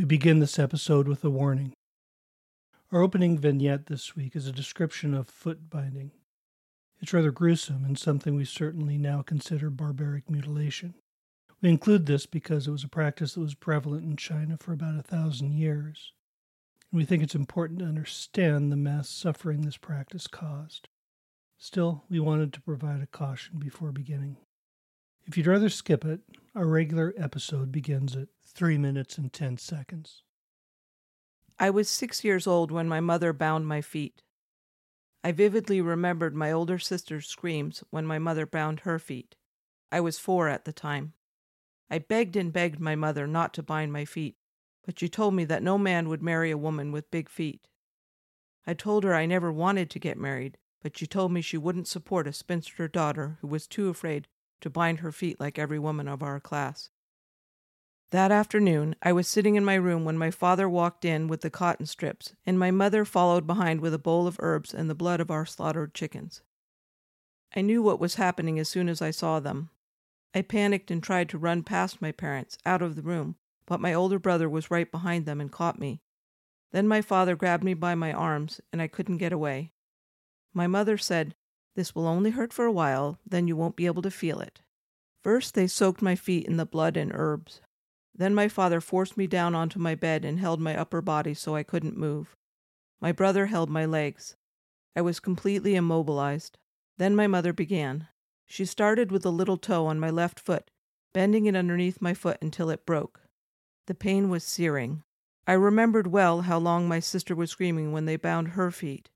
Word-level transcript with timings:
We 0.00 0.06
begin 0.06 0.38
this 0.38 0.58
episode 0.58 1.06
with 1.06 1.22
a 1.24 1.28
warning. 1.28 1.74
Our 2.90 3.02
opening 3.02 3.36
vignette 3.36 3.84
this 3.84 4.16
week 4.16 4.34
is 4.34 4.46
a 4.46 4.50
description 4.50 5.12
of 5.12 5.28
foot 5.28 5.68
binding. 5.68 6.12
It's 7.02 7.12
rather 7.12 7.30
gruesome 7.30 7.84
and 7.84 7.98
something 7.98 8.34
we 8.34 8.46
certainly 8.46 8.96
now 8.96 9.20
consider 9.20 9.68
barbaric 9.68 10.30
mutilation. 10.30 10.94
We 11.60 11.68
include 11.68 12.06
this 12.06 12.24
because 12.24 12.66
it 12.66 12.70
was 12.70 12.82
a 12.82 12.88
practice 12.88 13.34
that 13.34 13.40
was 13.40 13.54
prevalent 13.54 14.04
in 14.04 14.16
China 14.16 14.56
for 14.56 14.72
about 14.72 14.98
a 14.98 15.02
thousand 15.02 15.52
years. 15.52 16.14
And 16.90 16.96
we 16.96 17.04
think 17.04 17.22
it's 17.22 17.34
important 17.34 17.80
to 17.80 17.84
understand 17.84 18.72
the 18.72 18.76
mass 18.76 19.10
suffering 19.10 19.60
this 19.60 19.76
practice 19.76 20.26
caused. 20.26 20.88
Still, 21.58 22.04
we 22.08 22.18
wanted 22.18 22.54
to 22.54 22.62
provide 22.62 23.02
a 23.02 23.06
caution 23.06 23.58
before 23.58 23.92
beginning. 23.92 24.38
If 25.26 25.36
you'd 25.36 25.46
rather 25.46 25.68
skip 25.68 26.06
it, 26.06 26.20
our 26.54 26.66
regular 26.66 27.14
episode 27.16 27.70
begins 27.70 28.16
at 28.16 28.28
3 28.44 28.76
minutes 28.78 29.18
and 29.18 29.32
10 29.32 29.58
seconds. 29.58 30.22
I 31.58 31.70
was 31.70 31.88
six 31.88 32.24
years 32.24 32.46
old 32.46 32.70
when 32.70 32.88
my 32.88 33.00
mother 33.00 33.32
bound 33.32 33.66
my 33.68 33.80
feet. 33.80 34.22
I 35.22 35.32
vividly 35.32 35.80
remembered 35.80 36.34
my 36.34 36.50
older 36.50 36.78
sister's 36.78 37.28
screams 37.28 37.84
when 37.90 38.06
my 38.06 38.18
mother 38.18 38.46
bound 38.46 38.80
her 38.80 38.98
feet. 38.98 39.36
I 39.92 40.00
was 40.00 40.18
four 40.18 40.48
at 40.48 40.64
the 40.64 40.72
time. 40.72 41.12
I 41.90 41.98
begged 41.98 42.36
and 42.36 42.52
begged 42.52 42.80
my 42.80 42.96
mother 42.96 43.26
not 43.26 43.52
to 43.54 43.62
bind 43.62 43.92
my 43.92 44.04
feet, 44.04 44.36
but 44.84 44.98
she 44.98 45.08
told 45.08 45.34
me 45.34 45.44
that 45.44 45.62
no 45.62 45.76
man 45.76 46.08
would 46.08 46.22
marry 46.22 46.50
a 46.50 46.58
woman 46.58 46.90
with 46.90 47.10
big 47.10 47.28
feet. 47.28 47.68
I 48.66 48.74
told 48.74 49.04
her 49.04 49.14
I 49.14 49.26
never 49.26 49.52
wanted 49.52 49.90
to 49.90 49.98
get 49.98 50.16
married, 50.16 50.56
but 50.82 50.96
she 50.96 51.06
told 51.06 51.30
me 51.32 51.42
she 51.42 51.58
wouldn't 51.58 51.88
support 51.88 52.26
a 52.26 52.32
spinster 52.32 52.88
daughter 52.88 53.38
who 53.40 53.48
was 53.48 53.66
too 53.66 53.88
afraid 53.88 54.26
to 54.60 54.70
bind 54.70 55.00
her 55.00 55.12
feet 55.12 55.40
like 55.40 55.58
every 55.58 55.78
woman 55.78 56.08
of 56.08 56.22
our 56.22 56.40
class. 56.40 56.90
That 58.10 58.32
afternoon, 58.32 58.96
I 59.02 59.12
was 59.12 59.28
sitting 59.28 59.54
in 59.54 59.64
my 59.64 59.76
room 59.76 60.04
when 60.04 60.18
my 60.18 60.32
father 60.32 60.68
walked 60.68 61.04
in 61.04 61.28
with 61.28 61.42
the 61.42 61.50
cotton 61.50 61.86
strips, 61.86 62.34
and 62.44 62.58
my 62.58 62.72
mother 62.72 63.04
followed 63.04 63.46
behind 63.46 63.80
with 63.80 63.94
a 63.94 63.98
bowl 63.98 64.26
of 64.26 64.36
herbs 64.40 64.74
and 64.74 64.90
the 64.90 64.96
blood 64.96 65.20
of 65.20 65.30
our 65.30 65.46
slaughtered 65.46 65.94
chickens. 65.94 66.42
I 67.54 67.60
knew 67.60 67.82
what 67.82 68.00
was 68.00 68.16
happening 68.16 68.58
as 68.58 68.68
soon 68.68 68.88
as 68.88 69.00
I 69.00 69.12
saw 69.12 69.38
them. 69.38 69.70
I 70.34 70.42
panicked 70.42 70.90
and 70.90 71.02
tried 71.02 71.28
to 71.30 71.38
run 71.38 71.62
past 71.62 72.02
my 72.02 72.10
parents, 72.10 72.58
out 72.66 72.82
of 72.82 72.96
the 72.96 73.02
room, 73.02 73.36
but 73.66 73.80
my 73.80 73.94
older 73.94 74.18
brother 74.18 74.48
was 74.48 74.70
right 74.70 74.90
behind 74.90 75.24
them 75.24 75.40
and 75.40 75.50
caught 75.50 75.78
me. 75.78 76.02
Then 76.72 76.88
my 76.88 77.02
father 77.02 77.36
grabbed 77.36 77.64
me 77.64 77.74
by 77.74 77.94
my 77.94 78.12
arms, 78.12 78.60
and 78.72 78.82
I 78.82 78.88
couldn't 78.88 79.18
get 79.18 79.32
away. 79.32 79.72
My 80.52 80.66
mother 80.66 80.98
said, 80.98 81.34
This 81.76 81.94
will 81.94 82.06
only 82.06 82.30
hurt 82.30 82.52
for 82.52 82.64
a 82.64 82.72
while, 82.72 83.18
then 83.26 83.46
you 83.46 83.56
won't 83.56 83.76
be 83.76 83.86
able 83.86 84.02
to 84.02 84.10
feel 84.10 84.40
it. 84.40 84.60
First, 85.22 85.54
they 85.54 85.66
soaked 85.66 86.02
my 86.02 86.16
feet 86.16 86.46
in 86.46 86.56
the 86.56 86.66
blood 86.66 86.96
and 86.96 87.12
herbs. 87.14 87.60
Then 88.14 88.34
my 88.34 88.48
father 88.48 88.80
forced 88.80 89.16
me 89.16 89.26
down 89.26 89.54
onto 89.54 89.78
my 89.78 89.94
bed 89.94 90.24
and 90.24 90.38
held 90.38 90.60
my 90.60 90.76
upper 90.76 91.00
body 91.00 91.34
so 91.34 91.54
I 91.54 91.62
couldn't 91.62 91.96
move. 91.96 92.36
My 93.00 93.12
brother 93.12 93.46
held 93.46 93.70
my 93.70 93.84
legs. 93.84 94.36
I 94.96 95.00
was 95.00 95.20
completely 95.20 95.74
immobilized. 95.74 96.58
Then 96.98 97.16
my 97.16 97.26
mother 97.26 97.52
began. 97.52 98.08
She 98.46 98.64
started 98.64 99.12
with 99.12 99.22
the 99.22 99.32
little 99.32 99.56
toe 99.56 99.86
on 99.86 100.00
my 100.00 100.10
left 100.10 100.40
foot, 100.40 100.70
bending 101.14 101.46
it 101.46 101.56
underneath 101.56 102.02
my 102.02 102.14
foot 102.14 102.38
until 102.42 102.68
it 102.68 102.84
broke. 102.84 103.20
The 103.86 103.94
pain 103.94 104.28
was 104.28 104.44
searing. 104.44 105.02
I 105.46 105.52
remembered 105.52 106.08
well 106.08 106.42
how 106.42 106.58
long 106.58 106.88
my 106.88 107.00
sister 107.00 107.34
was 107.34 107.50
screaming 107.50 107.92
when 107.92 108.04
they 108.04 108.16
bound 108.16 108.48
her 108.48 108.70
feet. 108.70 109.08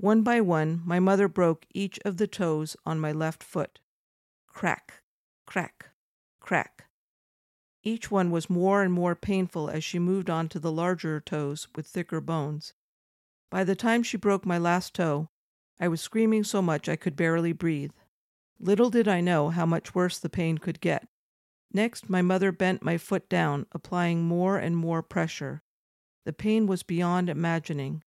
One 0.00 0.22
by 0.22 0.40
one, 0.40 0.82
my 0.84 1.00
mother 1.00 1.26
broke 1.26 1.66
each 1.74 1.98
of 2.04 2.18
the 2.18 2.28
toes 2.28 2.76
on 2.86 3.00
my 3.00 3.10
left 3.10 3.42
foot. 3.42 3.80
Crack, 4.46 5.02
crack, 5.44 5.90
crack. 6.38 6.84
Each 7.82 8.08
one 8.08 8.30
was 8.30 8.48
more 8.48 8.82
and 8.82 8.92
more 8.92 9.16
painful 9.16 9.68
as 9.68 9.82
she 9.82 9.98
moved 9.98 10.30
on 10.30 10.48
to 10.50 10.60
the 10.60 10.70
larger 10.70 11.20
toes 11.20 11.66
with 11.74 11.88
thicker 11.88 12.20
bones. 12.20 12.74
By 13.50 13.64
the 13.64 13.74
time 13.74 14.04
she 14.04 14.16
broke 14.16 14.46
my 14.46 14.56
last 14.56 14.94
toe, 14.94 15.30
I 15.80 15.88
was 15.88 16.00
screaming 16.00 16.44
so 16.44 16.62
much 16.62 16.88
I 16.88 16.94
could 16.94 17.16
barely 17.16 17.52
breathe. 17.52 17.92
Little 18.60 18.90
did 18.90 19.08
I 19.08 19.20
know 19.20 19.50
how 19.50 19.66
much 19.66 19.96
worse 19.96 20.18
the 20.18 20.28
pain 20.28 20.58
could 20.58 20.80
get. 20.80 21.08
Next, 21.72 22.08
my 22.08 22.22
mother 22.22 22.52
bent 22.52 22.84
my 22.84 22.98
foot 22.98 23.28
down, 23.28 23.66
applying 23.72 24.22
more 24.22 24.58
and 24.58 24.76
more 24.76 25.02
pressure. 25.02 25.62
The 26.24 26.32
pain 26.32 26.68
was 26.68 26.84
beyond 26.84 27.28
imagining. 27.28 28.04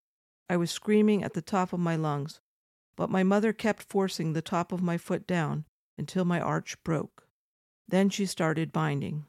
I 0.52 0.58
was 0.58 0.70
screaming 0.70 1.24
at 1.24 1.34
the 1.34 1.42
top 1.42 1.72
of 1.72 1.80
my 1.80 1.96
lungs, 1.96 2.42
but 2.98 3.10
my 3.10 3.24
mother 3.24 3.54
kept 3.54 3.84
forcing 3.84 4.34
the 4.34 4.42
top 4.42 4.74
of 4.74 4.82
my 4.82 4.98
foot 4.98 5.26
down 5.26 5.64
until 5.98 6.26
my 6.26 6.42
arch 6.42 6.76
broke. 6.84 7.26
Then 7.88 8.10
she 8.10 8.26
started 8.26 8.74
binding. 8.74 9.28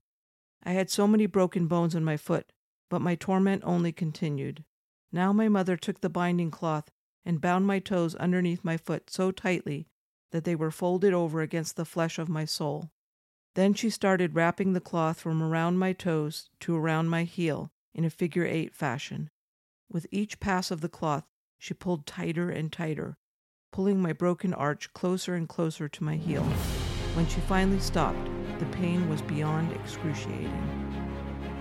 I 0.65 0.73
had 0.73 0.91
so 0.91 1.07
many 1.07 1.27
broken 1.27 1.69
bones 1.69 1.95
in 1.95 2.03
my 2.03 2.17
foot, 2.17 2.53
but 2.91 3.01
my 3.01 3.15
torment 3.15 3.63
only 3.65 3.93
continued. 3.93 4.65
Now 5.13 5.33
my 5.33 5.49
mother 5.49 5.77
took 5.77 6.01
the 6.01 6.11
binding 6.11 6.51
cloth 6.51 6.91
and 7.25 7.41
bound 7.41 7.69
my 7.69 7.79
toes 7.79 8.17
underneath 8.17 8.65
my 8.65 8.77
foot 8.77 9.09
so 9.09 9.31
tightly 9.31 9.87
that 10.33 10.43
they 10.43 10.57
were 10.57 10.73
folded 10.73 11.15
over 11.15 11.41
against 11.41 11.77
the 11.77 11.85
flesh 11.85 12.19
of 12.19 12.29
my 12.29 12.45
sole. 12.45 12.91
Then 13.55 13.75
she 13.75 13.91
started 13.91 14.35
wrapping 14.35 14.73
the 14.73 14.81
cloth 14.81 15.21
from 15.21 15.41
around 15.41 15.79
my 15.79 15.93
toes 15.93 16.51
to 16.59 16.75
around 16.75 17.11
my 17.11 17.23
heel 17.23 17.71
in 17.95 18.05
a 18.05 18.11
figure 18.11 18.45
eight 18.45 18.75
fashion. 18.75 19.31
With 19.93 20.07
each 20.11 20.41
pass 20.41 20.71
of 20.71 20.81
the 20.81 20.89
cloth, 20.89 21.25
she 21.59 21.75
pulled 21.75 22.07
tighter 22.07 22.49
and 22.49 22.73
tighter, 22.73 23.19
pulling 23.73 24.01
my 24.01 24.15
broken 24.15 24.55
arch 24.55 24.91
closer 24.95 25.35
and 25.35 25.47
closer 25.47 25.87
to 25.87 26.03
my 26.03 26.17
heel. 26.17 26.45
When 27.13 27.27
she 27.27 27.41
finally 27.41 27.79
stopped, 27.79 28.31
the 28.59 28.65
pain 28.67 29.11
was 29.11 29.21
beyond 29.21 29.71
excruciating. 29.73 30.51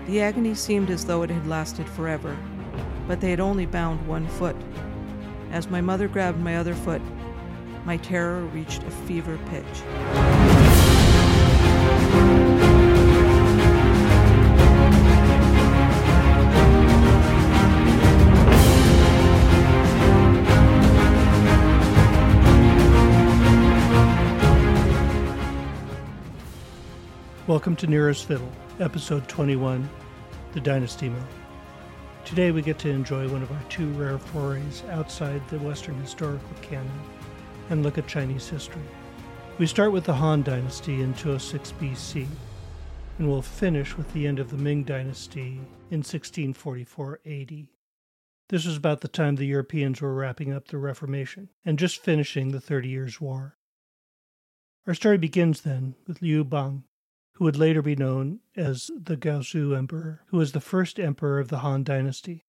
The 0.06 0.22
agony 0.22 0.54
seemed 0.54 0.88
as 0.88 1.04
though 1.04 1.22
it 1.22 1.30
had 1.30 1.46
lasted 1.46 1.86
forever, 1.90 2.34
but 3.06 3.20
they 3.20 3.28
had 3.28 3.40
only 3.40 3.66
bound 3.66 4.06
one 4.08 4.26
foot. 4.26 4.56
As 5.50 5.68
my 5.68 5.82
mother 5.82 6.08
grabbed 6.08 6.40
my 6.40 6.56
other 6.56 6.74
foot, 6.74 7.02
my 7.84 7.98
terror 7.98 8.46
reached 8.46 8.82
a 8.84 8.90
fever 8.90 9.38
pitch. 9.50 10.41
Welcome 27.52 27.76
to 27.76 27.86
Nero's 27.86 28.22
Fiddle, 28.22 28.50
episode 28.80 29.28
21 29.28 29.86
The 30.54 30.60
Dynasty 30.60 31.10
Mill. 31.10 31.22
Today 32.24 32.50
we 32.50 32.62
get 32.62 32.78
to 32.78 32.88
enjoy 32.88 33.28
one 33.28 33.42
of 33.42 33.52
our 33.52 33.62
two 33.68 33.90
rare 33.90 34.16
forays 34.16 34.82
outside 34.88 35.46
the 35.50 35.58
Western 35.58 36.00
historical 36.00 36.48
canon 36.62 36.98
and 37.68 37.82
look 37.82 37.98
at 37.98 38.06
Chinese 38.06 38.48
history. 38.48 38.80
We 39.58 39.66
start 39.66 39.92
with 39.92 40.04
the 40.04 40.14
Han 40.14 40.42
Dynasty 40.42 41.02
in 41.02 41.12
206 41.12 41.72
BC, 41.72 42.26
and 43.18 43.28
we'll 43.28 43.42
finish 43.42 43.98
with 43.98 44.10
the 44.14 44.26
end 44.26 44.38
of 44.38 44.50
the 44.50 44.56
Ming 44.56 44.82
Dynasty 44.82 45.60
in 45.90 45.98
1644 45.98 47.20
AD. 47.26 47.66
This 48.48 48.64
was 48.64 48.78
about 48.78 49.02
the 49.02 49.08
time 49.08 49.36
the 49.36 49.44
Europeans 49.44 50.00
were 50.00 50.14
wrapping 50.14 50.54
up 50.54 50.68
the 50.68 50.78
Reformation 50.78 51.50
and 51.66 51.78
just 51.78 52.02
finishing 52.02 52.52
the 52.52 52.62
Thirty 52.62 52.88
Years' 52.88 53.20
War. 53.20 53.58
Our 54.86 54.94
story 54.94 55.18
begins 55.18 55.60
then 55.60 55.96
with 56.06 56.22
Liu 56.22 56.44
Bang, 56.44 56.84
who 57.42 57.46
would 57.46 57.56
later 57.56 57.82
be 57.82 57.96
known 57.96 58.38
as 58.54 58.88
the 58.96 59.16
Gaozu 59.16 59.76
Emperor, 59.76 60.22
who 60.28 60.36
was 60.36 60.52
the 60.52 60.60
first 60.60 61.00
emperor 61.00 61.40
of 61.40 61.48
the 61.48 61.58
Han 61.58 61.82
Dynasty. 61.82 62.44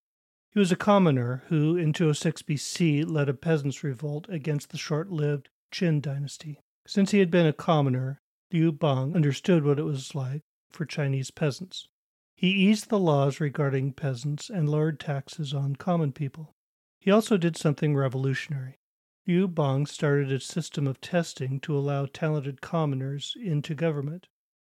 He 0.51 0.59
was 0.59 0.71
a 0.71 0.75
commoner 0.75 1.41
who, 1.47 1.75
in 1.75 1.93
206 1.93 2.43
BC, 2.43 3.03
led 3.09 3.27
a 3.27 3.33
peasants' 3.33 3.83
revolt 3.83 4.27
against 4.29 4.69
the 4.69 4.77
short 4.77 5.09
lived 5.09 5.49
Qin 5.71 5.99
Dynasty. 5.99 6.59
Since 6.85 7.09
he 7.09 7.17
had 7.17 7.31
been 7.31 7.47
a 7.47 7.53
commoner, 7.53 8.21
Liu 8.51 8.71
Bang 8.71 9.15
understood 9.15 9.65
what 9.65 9.79
it 9.79 9.83
was 9.83 10.13
like 10.13 10.43
for 10.69 10.85
Chinese 10.85 11.31
peasants. 11.31 11.87
He 12.35 12.49
eased 12.49 12.89
the 12.89 12.99
laws 12.99 13.39
regarding 13.39 13.93
peasants 13.93 14.47
and 14.47 14.69
lowered 14.69 14.99
taxes 14.99 15.55
on 15.55 15.75
common 15.75 16.11
people. 16.11 16.53
He 16.99 17.09
also 17.09 17.37
did 17.37 17.57
something 17.57 17.95
revolutionary. 17.95 18.77
Liu 19.25 19.47
Bang 19.47 19.87
started 19.87 20.31
a 20.31 20.39
system 20.39 20.85
of 20.85 21.01
testing 21.01 21.59
to 21.61 21.75
allow 21.75 22.05
talented 22.05 22.61
commoners 22.61 23.35
into 23.41 23.73
government. 23.73 24.27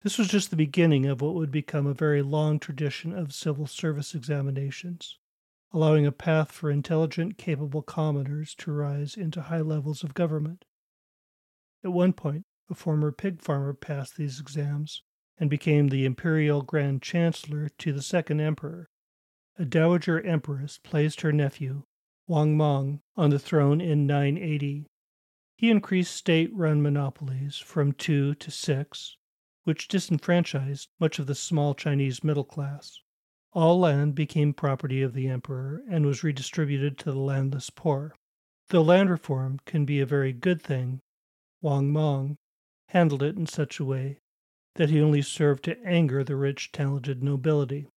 This 0.04 0.18
was 0.18 0.28
just 0.28 0.50
the 0.50 0.58
beginning 0.58 1.06
of 1.06 1.22
what 1.22 1.34
would 1.34 1.50
become 1.50 1.88
a 1.88 1.94
very 1.94 2.22
long 2.22 2.60
tradition 2.60 3.14
of 3.14 3.34
civil 3.34 3.66
service 3.66 4.14
examinations, 4.14 5.18
allowing 5.72 6.06
a 6.06 6.12
path 6.12 6.52
for 6.52 6.70
intelligent, 6.70 7.38
capable 7.38 7.82
commoners 7.82 8.54
to 8.56 8.74
rise 8.74 9.16
into 9.16 9.44
high 9.44 9.62
levels 9.62 10.04
of 10.04 10.14
government. 10.14 10.66
At 11.86 11.94
one 11.94 12.12
point, 12.12 12.46
a 12.70 12.76
former 12.76 13.14
pig 13.14 13.40
farmer 13.42 13.74
passed 13.74 14.18
these 14.18 14.42
exams 14.42 15.04
and 15.38 15.50
became 15.50 15.88
the 15.88 16.04
imperial 16.04 16.64
grand 16.64 17.02
chancellor 17.02 17.70
to 17.70 17.94
the 17.94 18.02
second 18.02 18.42
emperor. 18.42 18.90
A 19.58 19.64
dowager 19.64 20.20
empress 20.20 20.80
placed 20.84 21.22
her 21.22 21.32
nephew, 21.32 21.84
Wang 22.28 22.58
Mang, 22.58 23.00
on 23.16 23.30
the 23.30 23.40
throne 23.40 23.80
in 23.80 24.06
980. 24.06 24.86
He 25.56 25.72
increased 25.72 26.14
state 26.14 26.54
run 26.54 26.82
monopolies 26.82 27.56
from 27.56 27.94
two 27.94 28.36
to 28.36 28.52
six 28.52 29.16
which 29.64 29.88
disenfranchised 29.88 30.90
much 31.00 31.20
of 31.20 31.28
the 31.28 31.36
small 31.36 31.74
Chinese 31.74 32.24
middle 32.24 32.44
class. 32.44 33.00
All 33.54 33.80
land 33.80 34.16
became 34.16 34.54
property 34.54 35.02
of 35.02 35.14
the 35.14 35.28
emperor 35.28 35.84
and 35.88 36.06
was 36.06 36.24
redistributed 36.24 36.98
to 36.98 37.12
the 37.12 37.20
landless 37.20 37.70
poor. 37.70 38.16
Though 38.70 38.82
land 38.82 39.10
reform 39.10 39.60
can 39.66 39.86
be 39.86 40.00
a 40.00 40.06
very 40.06 40.34
good 40.34 40.62
thing, 40.62 41.00
Wang 41.62 41.94
Mang 41.94 42.38
handled 42.88 43.24
it 43.24 43.38
in 43.38 43.46
such 43.46 43.80
a 43.80 43.86
way 43.86 44.20
that 44.76 44.90
he 44.90 45.02
only 45.02 45.22
served 45.22 45.64
to 45.66 45.80
anger 45.86 46.24
the 46.24 46.36
rich, 46.36 46.72
talented 46.72 47.24
nobility. 47.24 47.88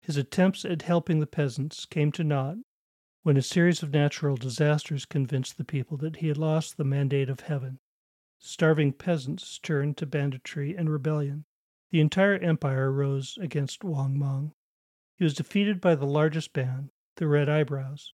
His 0.00 0.16
attempts 0.16 0.64
at 0.64 0.82
helping 0.82 1.20
the 1.20 1.26
peasants 1.26 1.84
came 1.84 2.10
to 2.12 2.24
naught 2.24 2.56
when 3.22 3.36
a 3.36 3.42
series 3.42 3.82
of 3.82 3.92
natural 3.92 4.36
disasters 4.36 5.04
convinced 5.04 5.58
the 5.58 5.64
people 5.64 5.96
that 5.98 6.16
he 6.16 6.28
had 6.28 6.38
lost 6.38 6.76
the 6.76 6.84
mandate 6.84 7.28
of 7.28 7.40
heaven. 7.40 7.78
Starving 8.38 8.92
peasants 8.92 9.58
turned 9.58 9.96
to 9.96 10.04
banditry 10.04 10.76
and 10.76 10.90
rebellion. 10.90 11.44
The 11.90 12.00
entire 12.00 12.34
empire 12.34 12.92
rose 12.92 13.38
against 13.40 13.82
Wang 13.82 14.18
Mang. 14.18 14.52
He 15.16 15.24
was 15.24 15.34
defeated 15.34 15.80
by 15.80 15.94
the 15.94 16.06
largest 16.06 16.52
band, 16.52 16.90
the 17.16 17.26
Red 17.26 17.48
Eyebrows, 17.48 18.12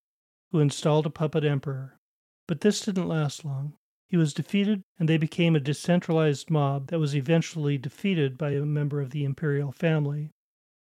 who 0.50 0.60
installed 0.60 1.06
a 1.06 1.10
puppet 1.10 1.44
emperor. 1.44 1.98
But 2.46 2.60
this 2.60 2.84
didn't 2.84 3.08
last 3.08 3.44
long. 3.44 3.76
He 4.08 4.16
was 4.16 4.34
defeated, 4.34 4.82
and 4.98 5.08
they 5.08 5.16
became 5.16 5.56
a 5.56 5.60
decentralized 5.60 6.50
mob 6.50 6.88
that 6.88 7.00
was 7.00 7.16
eventually 7.16 7.78
defeated 7.78 8.38
by 8.38 8.50
a 8.50 8.64
member 8.64 9.00
of 9.00 9.10
the 9.10 9.25
imperial 9.25 9.72
family, 9.72 10.30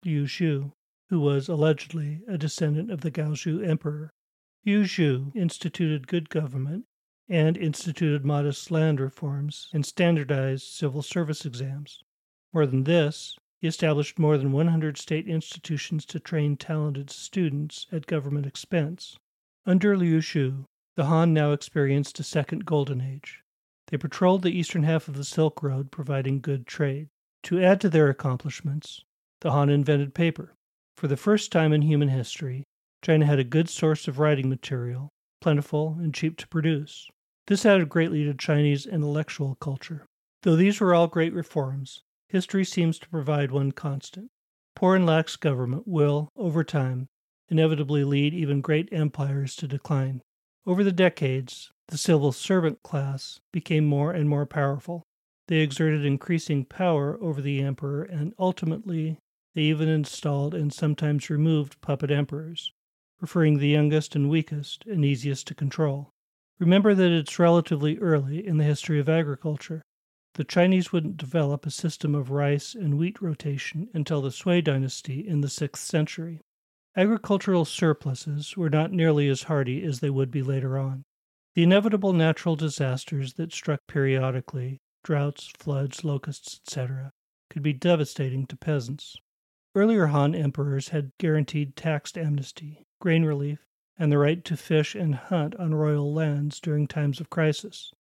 Liu 0.05 0.25
Zhu, 0.25 0.73
who 1.11 1.21
was 1.21 1.49
allegedly 1.49 2.23
a 2.27 2.39
descendant 2.39 2.91
of 2.91 3.03
the 3.03 3.11
Gaozu 3.11 3.67
emperor. 3.67 4.11
Liu 4.65 4.85
Zhu 4.85 5.35
instituted 5.37 6.07
good 6.07 6.31
government 6.31 6.87
and 7.29 7.57
instituted 7.57 8.25
modest 8.25 8.71
land 8.71 9.01
reforms 9.01 9.69
and 9.73 9.85
standardized 9.85 10.65
civil 10.65 11.03
service 11.03 11.45
exams. 11.45 12.03
More 12.53 12.67
than 12.67 12.85
this, 12.85 13.37
he 13.61 13.69
established 13.69 14.19
more 14.19 14.39
than 14.39 14.53
100 14.53 14.97
state 14.97 15.27
institutions 15.27 16.05
to 16.07 16.21
train 16.21 16.57
talented 16.57 17.11
students 17.11 17.87
at 17.91 18.07
government 18.07 18.47
expense. 18.47 19.19
Under 19.65 19.97
Liu 19.97 20.19
Zhu, 20.21 20.65
the 20.95 21.07
Han 21.07 21.35
now 21.35 21.53
experienced 21.53 22.21
a 22.21 22.23
second 22.23 22.65
golden 22.65 23.01
age. 23.01 23.43
They 23.89 23.97
patrolled 23.97 24.43
the 24.43 24.57
eastern 24.57 24.85
half 24.85 25.09
of 25.09 25.17
the 25.17 25.25
Silk 25.25 25.63
Road, 25.63 25.91
providing 25.91 26.41
good 26.41 26.67
trade. 26.67 27.09
To 27.45 27.63
add 27.63 27.81
to 27.81 27.89
their 27.89 28.09
accomplishments, 28.09 29.05
the 29.41 29.51
Han 29.51 29.69
invented 29.69 30.15
paper. 30.15 30.55
For 30.97 31.09
the 31.09 31.17
first 31.17 31.53
time 31.53 31.73
in 31.73 31.83
human 31.83 32.09
history, 32.09 32.65
China 33.03 33.27
had 33.27 33.39
a 33.39 33.45
good 33.45 33.69
source 33.69 34.09
of 34.09 34.19
writing 34.19 34.49
material, 34.49 35.11
plentiful 35.41 35.97
and 36.01 36.15
cheap 36.15 36.37
to 36.39 36.49
produce. 36.49 37.09
This 37.47 37.65
added 37.65 37.89
greatly 37.89 38.25
to 38.25 38.35
Chinese 38.35 38.87
intellectual 38.87 39.55
culture. 39.57 40.05
Though 40.43 40.57
these 40.57 40.81
were 40.81 40.95
all 40.95 41.07
great 41.07 41.33
reforms, 41.33 42.03
history 42.29 42.65
seems 42.65 42.99
to 42.99 43.09
provide 43.09 43.51
one 43.53 43.73
constant. 43.73 44.31
Poor 44.75 44.97
and 44.97 45.07
lax 45.07 45.37
government 45.37 45.87
will, 45.87 46.29
over 46.37 46.65
time, 46.65 47.07
inevitably 47.49 48.03
lead 48.05 48.35
even 48.35 48.61
great 48.61 48.89
empires 48.93 49.55
to 49.57 49.69
decline. 49.69 50.23
Over 50.67 50.83
the 50.83 50.93
decades, 50.93 51.71
the 51.89 51.97
civil 51.97 52.33
servant 52.33 52.83
class 52.83 53.39
became 53.53 53.87
more 53.87 54.11
and 54.11 54.29
more 54.29 54.47
powerful. 54.47 55.05
They 55.47 55.59
exerted 55.61 56.05
increasing 56.05 56.65
power 56.65 57.17
over 57.23 57.41
the 57.41 57.63
emperor, 57.63 58.03
and 58.03 58.35
ultimately, 58.39 59.19
they 59.55 59.63
even 59.63 59.89
installed 59.89 60.55
and 60.55 60.73
sometimes 60.73 61.31
removed 61.31 61.81
puppet 61.81 62.11
emperors, 62.11 62.73
preferring 63.21 63.59
the 63.59 63.69
youngest 63.69 64.17
and 64.17 64.29
weakest 64.29 64.85
and 64.87 65.05
easiest 65.05 65.47
to 65.47 65.55
control. 65.55 66.11
Remember 66.59 66.95
that 66.95 67.13
it's 67.13 67.39
relatively 67.39 67.99
early 67.99 68.47
in 68.47 68.57
the 68.57 68.65
history 68.65 68.99
of 68.99 69.09
agriculture. 69.09 69.83
The 70.35 70.45
Chinese 70.45 70.93
wouldn't 70.93 71.19
develop 71.19 71.67
a 71.67 71.71
system 71.71 72.15
of 72.15 72.31
rice 72.31 72.75
and 72.75 72.97
wheat 72.97 73.21
rotation 73.21 73.89
until 73.93 74.23
the 74.23 74.31
Sui 74.31 74.63
dynasty 74.63 75.27
in 75.27 75.43
the 75.43 75.49
6th 75.49 75.77
century. 75.77 76.41
Agricultural 76.97 77.67
surpluses 77.67 78.57
were 78.57 78.71
not 78.71 78.91
nearly 78.91 79.29
as 79.29 79.45
hardy 79.45 79.83
as 79.83 80.01
they 80.01 80.09
would 80.09 80.31
be 80.31 80.43
later 80.43 80.79
on. 80.79 81.05
The 81.55 81.63
inevitable 81.63 82.15
natural 82.15 82.57
disasters 82.57 83.35
that 83.35 83.53
struck 83.53 83.81
periodically 83.87 84.79
droughts, 85.05 85.53
floods, 85.59 86.05
locusts, 86.05 86.61
etc. 86.67 87.13
could 87.49 87.63
be 87.63 87.73
devastating 87.73 88.47
to 88.47 88.57
peasants. 88.57 89.17
Earlier 89.75 90.07
Han 90.07 90.35
emperors 90.35 90.89
had 90.89 91.13
guaranteed 91.19 91.77
tax 91.77 92.17
amnesty, 92.17 92.87
grain 93.01 93.25
relief, 93.25 93.59
and 93.99 94.13
the 94.13 94.19
right 94.19 94.45
to 94.45 94.57
fish 94.57 94.95
and 94.95 95.15
hunt 95.15 95.55
on 95.57 95.75
royal 95.75 96.13
lands 96.13 96.61
during 96.61 96.87
times 96.87 97.21
of 97.21 97.31
crisis. 97.31 97.93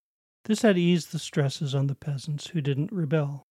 This 0.44 0.62
had 0.62 0.78
eased 0.78 1.12
the 1.12 1.18
stresses 1.18 1.74
on 1.74 1.86
the 1.86 1.94
peasants 1.94 2.48
who 2.48 2.60
didn't 2.60 2.92
rebel. 2.92 3.42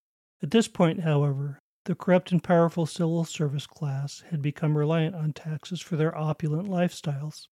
At 0.42 0.52
this 0.52 0.68
point, 0.68 1.02
however, 1.02 1.60
the 1.86 1.96
corrupt 1.96 2.32
and 2.32 2.44
powerful 2.44 2.86
civil 2.86 3.26
service 3.26 3.68
class 3.68 4.24
had 4.30 4.42
become 4.42 4.78
reliant 4.78 5.16
on 5.16 5.34
taxes 5.34 5.82
for 5.82 5.96
their 5.96 6.18
opulent 6.18 6.68
lifestyles. 6.68 7.48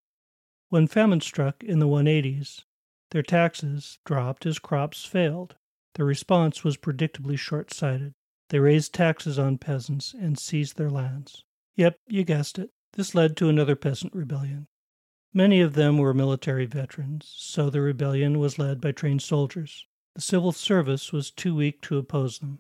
When 0.70 0.88
famine 0.88 1.22
struck 1.22 1.64
in 1.64 1.80
the 1.80 1.88
180s, 1.88 2.64
their 3.12 3.22
taxes 3.22 4.00
dropped 4.06 4.46
as 4.46 4.58
crops 4.58 5.06
failed. 5.06 5.56
Their 5.96 6.06
response 6.06 6.64
was 6.64 6.78
predictably 6.78 7.38
short 7.38 7.72
sighted. 7.72 8.14
They 8.50 8.60
raised 8.60 8.94
taxes 8.94 9.38
on 9.38 9.60
peasants 9.60 10.14
and 10.14 10.40
seized 10.40 10.78
their 10.78 10.90
lands. 10.90 11.44
Yep, 11.76 11.98
you 12.08 12.24
guessed 12.24 12.58
it. 12.58 12.72
This 12.94 13.14
led 13.14 13.38
to 13.38 13.50
another 13.50 13.76
peasant 13.76 14.14
rebellion. 14.16 14.68
Many 15.36 15.62
of 15.62 15.74
them 15.74 15.98
were 15.98 16.14
military 16.14 16.68
veterans, 16.68 17.34
so 17.36 17.72
the 17.72 17.82
rebellion 17.82 18.38
was 18.38 18.60
led 18.60 18.80
by 18.80 18.92
trained 18.92 19.24
soldiers. 19.24 19.88
The 20.14 20.22
civil 20.22 20.52
service 20.52 21.12
was 21.12 21.32
too 21.32 21.56
weak 21.56 21.82
to 21.82 21.98
oppose 21.98 22.38
them. 22.38 22.60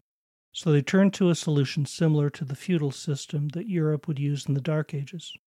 So 0.53 0.71
they 0.71 0.81
turned 0.81 1.13
to 1.15 1.29
a 1.29 1.35
solution 1.35 1.85
similar 1.85 2.31
to 2.31 2.43
the 2.43 2.55
feudal 2.55 2.89
system 2.91 3.49
that 3.49 3.69
Europe 3.69 4.07
would 4.07 4.17
use 4.17 4.47
in 4.47 4.55
the 4.55 4.61
Dark 4.61 4.93
Ages. 4.93 5.37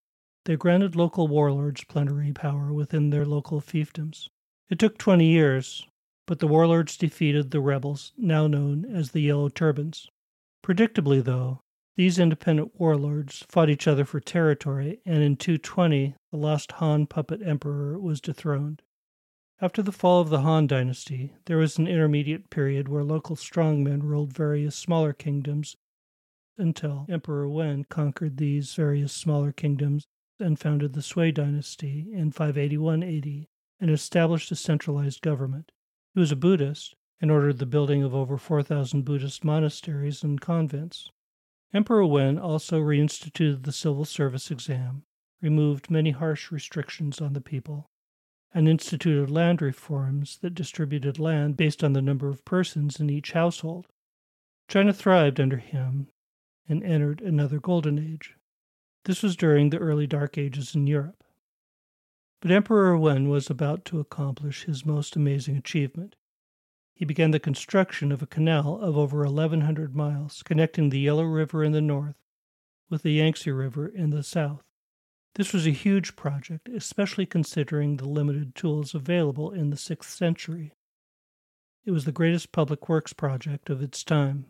They 0.45 0.57
granted 0.57 0.95
local 0.95 1.27
warlords 1.27 1.83
plenary 1.83 2.33
power 2.33 2.73
within 2.73 3.11
their 3.11 3.25
local 3.25 3.61
fiefdoms. 3.61 4.29
It 4.71 4.79
took 4.79 4.97
20 4.97 5.27
years, 5.27 5.85
but 6.27 6.39
the 6.39 6.47
warlords 6.47 6.97
defeated 6.97 7.51
the 7.51 7.61
rebels, 7.61 8.13
now 8.17 8.47
known 8.47 8.85
as 8.85 9.11
the 9.11 9.21
Yellow 9.21 9.49
Turbans. 9.49 10.09
Predictably, 10.63 11.25
though, 11.25 11.61
these 11.97 12.19
independent 12.19 12.79
warlords 12.79 13.45
fought 13.49 13.71
each 13.71 13.89
other 13.89 14.05
for 14.05 14.21
territory, 14.21 15.01
and 15.07 15.23
in 15.23 15.37
220 15.37 16.15
the 16.31 16.37
last 16.37 16.73
Han 16.73 17.07
puppet 17.07 17.41
emperor 17.43 17.99
was 17.99 18.21
dethroned. 18.21 18.83
After 19.61 19.83
the 19.83 19.93
fall 19.93 20.21
of 20.21 20.29
the 20.29 20.43
Han 20.43 20.67
dynasty, 20.67 21.33
there 21.47 21.57
was 21.57 21.79
an 21.79 21.89
intermediate 21.89 22.51
period 22.51 22.89
where 22.89 23.03
local 23.03 23.37
strongmen 23.37 24.03
ruled 24.03 24.35
various 24.35 24.77
smaller 24.77 25.15
kingdoms 25.15 25.77
until 26.59 27.07
Emperor 27.09 27.49
Wen 27.49 27.85
conquered 27.85 28.37
these 28.37 28.75
various 28.75 29.13
smaller 29.13 29.53
kingdoms 29.53 30.07
and 30.39 30.59
founded 30.59 30.93
the 30.93 31.01
Sui 31.01 31.33
dynasty 31.33 32.09
in 32.13 32.31
581 32.31 33.03
AD 33.03 33.47
and 33.81 33.91
established 33.91 34.53
a 34.53 34.57
centralized 34.57 35.23
government. 35.23 35.73
He 36.13 36.21
was 36.21 36.33
a 36.33 36.37
Buddhist 36.37 36.95
and 37.21 37.31
ordered 37.31 37.59
the 37.59 37.67
building 37.67 38.03
of 38.03 38.15
over 38.15 38.37
4,000 38.37 39.03
Buddhist 39.03 39.43
monasteries 39.43 40.23
and 40.23 40.39
convents. 40.39 41.11
Emperor 41.77 42.07
Wen 42.07 42.39
also 42.39 42.81
reinstituted 42.81 43.65
the 43.65 43.71
civil 43.71 44.07
service 44.07 44.51
exam, 44.51 45.03
removed 45.43 45.91
many 45.91 46.11
harsh 46.11 46.51
restrictions 46.51 47.21
on 47.21 47.35
the 47.35 47.41
people, 47.43 47.91
and 48.55 48.67
instituted 48.67 49.31
land 49.31 49.61
reforms 49.61 50.39
that 50.39 50.55
distributed 50.55 51.19
land 51.19 51.55
based 51.55 51.85
on 51.85 51.93
the 51.93 52.01
number 52.01 52.31
of 52.31 52.47
persons 52.47 52.99
in 52.99 53.11
each 53.11 53.33
household. 53.33 53.89
China 54.69 54.91
thrived 54.91 55.39
under 55.39 55.59
him 55.59 56.09
and 56.67 56.83
entered 56.83 57.21
another 57.21 57.61
golden 57.61 57.99
age. 57.99 58.37
This 59.05 59.23
was 59.23 59.37
during 59.37 59.69
the 59.69 59.77
early 59.77 60.07
Dark 60.07 60.39
Ages 60.39 60.75
in 60.75 60.87
Europe. 60.87 61.25
But 62.41 62.53
Emperor 62.53 62.97
Wen 62.97 63.29
was 63.29 63.51
about 63.51 63.85
to 63.85 64.01
accomplish 64.01 64.65
his 64.65 64.87
most 64.87 65.15
amazing 65.15 65.59
achievement. 65.59 66.17
He 66.97 67.05
began 67.05 67.31
the 67.31 67.39
construction 67.39 68.11
of 68.11 68.23
a 68.23 68.27
canal 68.27 68.81
of 68.81 68.97
over 68.97 69.19
1,100 69.19 69.95
miles 69.95 70.43
connecting 70.43 70.89
the 70.89 70.99
Yellow 70.99 71.25
River 71.25 71.63
in 71.63 71.73
the 71.73 71.83
north 71.83 72.17
with 72.89 73.03
the 73.03 73.13
Yangtze 73.13 73.51
River 73.51 73.87
in 73.87 74.09
the 74.09 74.23
south. 74.23 74.63
This 75.35 75.53
was 75.53 75.67
a 75.67 75.73
huge 75.73 76.17
project, 76.17 76.71
especially 76.71 77.27
considering 77.27 77.99
the 77.99 78.09
limited 78.09 78.55
tools 78.55 78.95
available 78.95 79.51
in 79.51 79.69
the 79.69 79.77
6th 79.77 80.05
century. 80.05 80.73
It 81.85 81.91
was 81.91 82.07
the 82.07 82.13
greatest 82.13 82.51
public 82.51 82.89
works 82.89 83.13
project 83.13 83.69
of 83.69 83.83
its 83.83 84.03
time. 84.03 84.47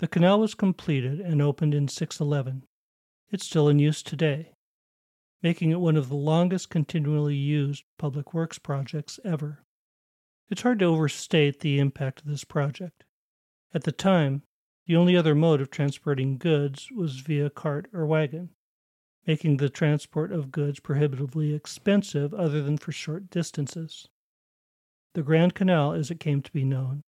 The 0.00 0.06
canal 0.06 0.40
was 0.40 0.54
completed 0.54 1.18
and 1.18 1.40
opened 1.40 1.72
in 1.72 1.88
611. 1.88 2.64
It's 3.30 3.46
still 3.46 3.70
in 3.70 3.78
use 3.78 4.02
today, 4.02 4.52
making 5.42 5.70
it 5.70 5.80
one 5.80 5.96
of 5.96 6.10
the 6.10 6.14
longest 6.14 6.68
continually 6.68 7.36
used 7.36 7.84
public 7.98 8.34
works 8.34 8.58
projects 8.58 9.18
ever. 9.24 9.63
It's 10.50 10.62
hard 10.62 10.78
to 10.80 10.84
overstate 10.84 11.60
the 11.60 11.78
impact 11.78 12.20
of 12.20 12.26
this 12.26 12.44
project. 12.44 13.04
At 13.72 13.84
the 13.84 13.92
time, 13.92 14.42
the 14.86 14.96
only 14.96 15.16
other 15.16 15.34
mode 15.34 15.60
of 15.60 15.70
transporting 15.70 16.38
goods 16.38 16.88
was 16.94 17.20
via 17.20 17.50
cart 17.50 17.88
or 17.92 18.06
wagon 18.06 18.50
making 19.26 19.56
the 19.56 19.70
transport 19.70 20.32
of 20.32 20.52
goods 20.52 20.80
prohibitively 20.80 21.54
expensive 21.54 22.34
other 22.34 22.62
than 22.62 22.76
for 22.76 22.92
short 22.92 23.30
distances. 23.30 24.08
The 25.14 25.22
Grand 25.22 25.54
Canal, 25.54 25.92
as 25.92 26.10
it 26.10 26.20
came 26.20 26.42
to 26.42 26.52
be 26.52 26.64
known, 26.64 27.02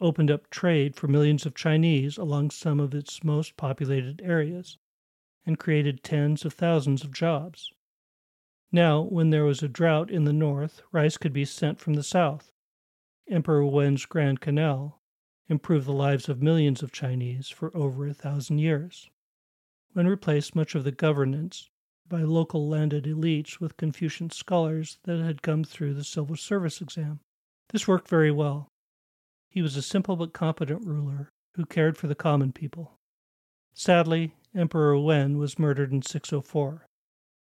opened 0.00 0.30
up 0.30 0.50
trade 0.50 0.96
for 0.96 1.06
millions 1.06 1.46
of 1.46 1.54
Chinese 1.54 2.18
along 2.18 2.50
some 2.50 2.80
of 2.80 2.94
its 2.94 3.22
most 3.22 3.56
populated 3.56 4.20
areas, 4.24 4.78
and 5.46 5.58
created 5.58 6.02
tens 6.02 6.44
of 6.44 6.54
thousands 6.54 7.04
of 7.04 7.12
jobs. 7.12 7.70
Now, 8.72 9.02
when 9.02 9.30
there 9.30 9.44
was 9.44 9.62
a 9.62 9.68
drought 9.68 10.10
in 10.10 10.24
the 10.24 10.32
north, 10.32 10.82
rice 10.90 11.16
could 11.16 11.32
be 11.32 11.44
sent 11.44 11.78
from 11.78 11.94
the 11.94 12.02
south. 12.02 12.50
Emperor 13.28 13.64
Wen's 13.64 14.04
Grand 14.04 14.40
Canal 14.40 15.00
improved 15.48 15.86
the 15.86 15.92
lives 15.92 16.28
of 16.28 16.42
millions 16.42 16.82
of 16.82 16.92
Chinese 16.92 17.48
for 17.48 17.74
over 17.76 18.06
a 18.06 18.14
thousand 18.14 18.58
years. 18.58 19.08
Wen 19.94 20.06
replaced 20.06 20.54
much 20.54 20.74
of 20.74 20.84
the 20.84 20.92
governance 20.92 21.70
by 22.06 22.22
local 22.22 22.68
landed 22.68 23.04
elites 23.04 23.60
with 23.60 23.78
Confucian 23.78 24.28
scholars 24.30 24.98
that 25.04 25.20
had 25.20 25.40
come 25.40 25.64
through 25.64 25.94
the 25.94 26.04
civil 26.04 26.36
service 26.36 26.80
exam. 26.80 27.20
This 27.70 27.88
worked 27.88 28.08
very 28.08 28.30
well. 28.30 28.68
He 29.48 29.62
was 29.62 29.76
a 29.76 29.82
simple 29.82 30.16
but 30.16 30.34
competent 30.34 30.84
ruler 30.84 31.30
who 31.54 31.64
cared 31.64 31.96
for 31.96 32.08
the 32.08 32.14
common 32.14 32.52
people. 32.52 32.98
Sadly, 33.72 34.34
Emperor 34.54 34.98
Wen 34.98 35.38
was 35.38 35.58
murdered 35.58 35.92
in 35.92 36.02
604. 36.02 36.86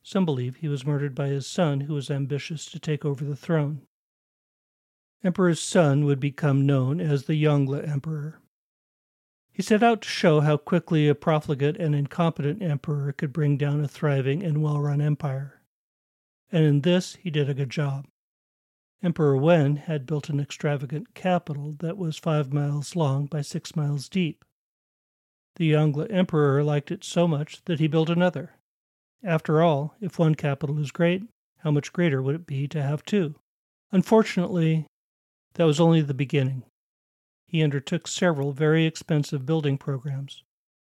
Some 0.03 0.25
believe 0.25 0.57
he 0.57 0.67
was 0.67 0.85
murdered 0.85 1.15
by 1.15 1.29
his 1.29 1.47
son, 1.47 1.81
who 1.81 1.95
was 1.95 2.11
ambitious 2.11 2.65
to 2.67 2.79
take 2.79 3.03
over 3.03 3.25
the 3.25 3.35
throne. 3.35 3.81
Emperor's 5.25 5.59
son 5.59 6.05
would 6.05 6.19
become 6.19 6.67
known 6.67 7.01
as 7.01 7.23
the 7.23 7.33
Yongle 7.33 7.81
Emperor. 7.81 8.39
He 9.51 9.63
set 9.63 9.81
out 9.81 10.03
to 10.03 10.07
show 10.07 10.41
how 10.41 10.57
quickly 10.57 11.07
a 11.07 11.15
profligate 11.15 11.77
and 11.77 11.95
incompetent 11.95 12.61
emperor 12.61 13.11
could 13.11 13.33
bring 13.33 13.57
down 13.57 13.83
a 13.83 13.87
thriving 13.87 14.43
and 14.43 14.61
well 14.61 14.79
run 14.79 15.01
empire. 15.01 15.63
And 16.51 16.63
in 16.63 16.81
this 16.81 17.15
he 17.15 17.31
did 17.31 17.49
a 17.49 17.55
good 17.55 17.71
job. 17.71 18.05
Emperor 19.01 19.35
Wen 19.35 19.77
had 19.77 20.05
built 20.05 20.29
an 20.29 20.39
extravagant 20.39 21.15
capital 21.15 21.75
that 21.79 21.97
was 21.97 22.17
five 22.17 22.53
miles 22.53 22.95
long 22.95 23.25
by 23.25 23.41
six 23.41 23.75
miles 23.75 24.07
deep. 24.07 24.45
The 25.55 25.71
Yongle 25.71 26.05
Emperor 26.11 26.63
liked 26.63 26.91
it 26.91 27.03
so 27.03 27.27
much 27.27 27.63
that 27.65 27.79
he 27.79 27.87
built 27.87 28.11
another. 28.11 28.57
After 29.23 29.63
all, 29.63 29.95
if 29.99 30.19
one 30.19 30.35
capital 30.35 30.77
is 30.77 30.91
great, 30.91 31.23
how 31.59 31.71
much 31.71 31.93
greater 31.93 32.21
would 32.21 32.35
it 32.35 32.45
be 32.45 32.67
to 32.67 32.83
have 32.83 33.03
two? 33.03 33.33
Unfortunately, 33.91 34.85
that 35.55 35.65
was 35.65 35.79
only 35.79 36.01
the 36.01 36.13
beginning 36.13 36.63
he 37.47 37.63
undertook 37.63 38.07
several 38.07 38.51
very 38.51 38.85
expensive 38.85 39.45
building 39.45 39.77
programs, 39.77 40.43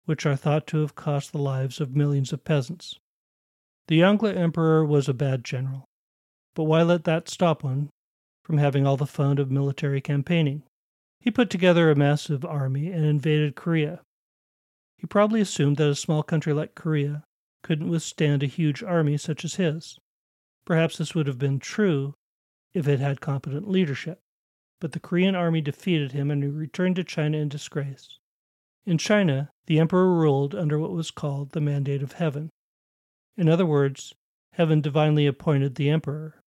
which 0.06 0.26
are 0.26 0.36
thought 0.36 0.68
to 0.68 0.78
have 0.82 0.96
cost 0.96 1.32
the 1.32 1.40
lives 1.40 1.80
of 1.82 1.96
millions 1.96 2.32
of 2.32 2.44
peasants. 2.44 3.00
The 3.88 4.02
Yongle 4.02 4.36
Emperor 4.36 4.86
was 4.86 5.10
a 5.10 5.14
bad 5.14 5.44
general, 5.44 5.86
but 6.54 6.66
why 6.66 6.84
let 6.84 7.04
that 7.06 7.30
stop 7.30 7.64
one 7.64 7.90
from 8.44 8.58
having 8.58 8.86
all 8.86 8.98
the 8.98 9.08
fun 9.08 9.38
of 9.38 9.50
military 9.50 10.02
campaigning? 10.02 10.64
He 11.20 11.32
put 11.32 11.50
together 11.50 11.90
a 11.90 11.96
massive 11.96 12.46
army 12.46 12.92
and 12.92 13.06
invaded 13.06 13.56
Korea. 13.56 14.02
He 14.98 15.08
probably 15.08 15.42
assumed 15.42 15.78
that 15.78 15.90
a 15.90 15.96
small 15.96 16.22
country 16.22 16.54
like 16.54 16.76
Korea 16.76 17.24
couldn't 17.64 17.90
withstand 17.90 18.44
a 18.44 18.48
huge 18.48 18.84
army 18.84 19.18
such 19.18 19.44
as 19.46 19.56
his. 19.56 19.98
Perhaps 20.66 20.98
this 20.98 21.16
would 21.16 21.28
have 21.28 21.40
been 21.40 21.60
true 21.60 22.14
if 22.74 22.88
it 22.88 23.00
had 23.00 23.22
competent 23.22 23.68
leadership 23.68 24.20
but 24.82 24.94
the 24.94 25.00
Korean 25.00 25.36
army 25.36 25.62
defeated 25.62 26.12
him 26.12 26.32
and 26.32 26.44
he 26.44 26.50
returned 26.50 26.98
to 26.98 27.04
China 27.04 27.38
in 27.38 27.48
disgrace. 27.48 28.18
In 28.84 28.98
China, 28.98 29.52
the 29.68 29.80
emperor 29.80 30.12
ruled 30.12 30.56
under 30.56 30.80
what 30.80 30.92
was 30.92 31.12
called 31.12 31.52
the 31.52 31.62
mandate 31.62 32.02
of 32.02 32.14
heaven. 32.14 32.50
In 33.38 33.48
other 33.48 33.66
words, 33.66 34.16
heaven 34.54 34.82
divinely 34.82 35.28
appointed 35.28 35.76
the 35.76 35.90
emperor. 35.90 36.42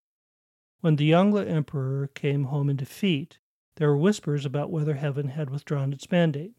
When 0.81 0.97
the 0.97 1.11
Yongle 1.11 1.49
emperor 1.49 2.09
came 2.09 2.45
home 2.45 2.69
in 2.69 2.77
defeat, 2.77 3.39
there 3.77 3.89
were 3.89 3.97
whispers 3.97 4.45
about 4.45 4.71
whether 4.71 4.95
heaven 4.95 5.29
had 5.29 5.49
withdrawn 5.49 5.93
its 5.93 6.11
mandate. 6.11 6.55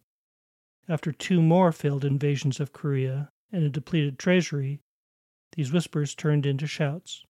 After 0.88 1.12
two 1.12 1.42
more 1.42 1.74
failed 1.74 2.06
invasions 2.06 2.62
of 2.62 2.72
Korea 2.72 3.30
and 3.52 3.64
a 3.66 3.70
depleted 3.70 4.18
treasury, 4.18 4.80
these 5.56 5.74
whispers 5.74 6.16
turned 6.16 6.46
into 6.46 6.68
shouts. 6.68 7.25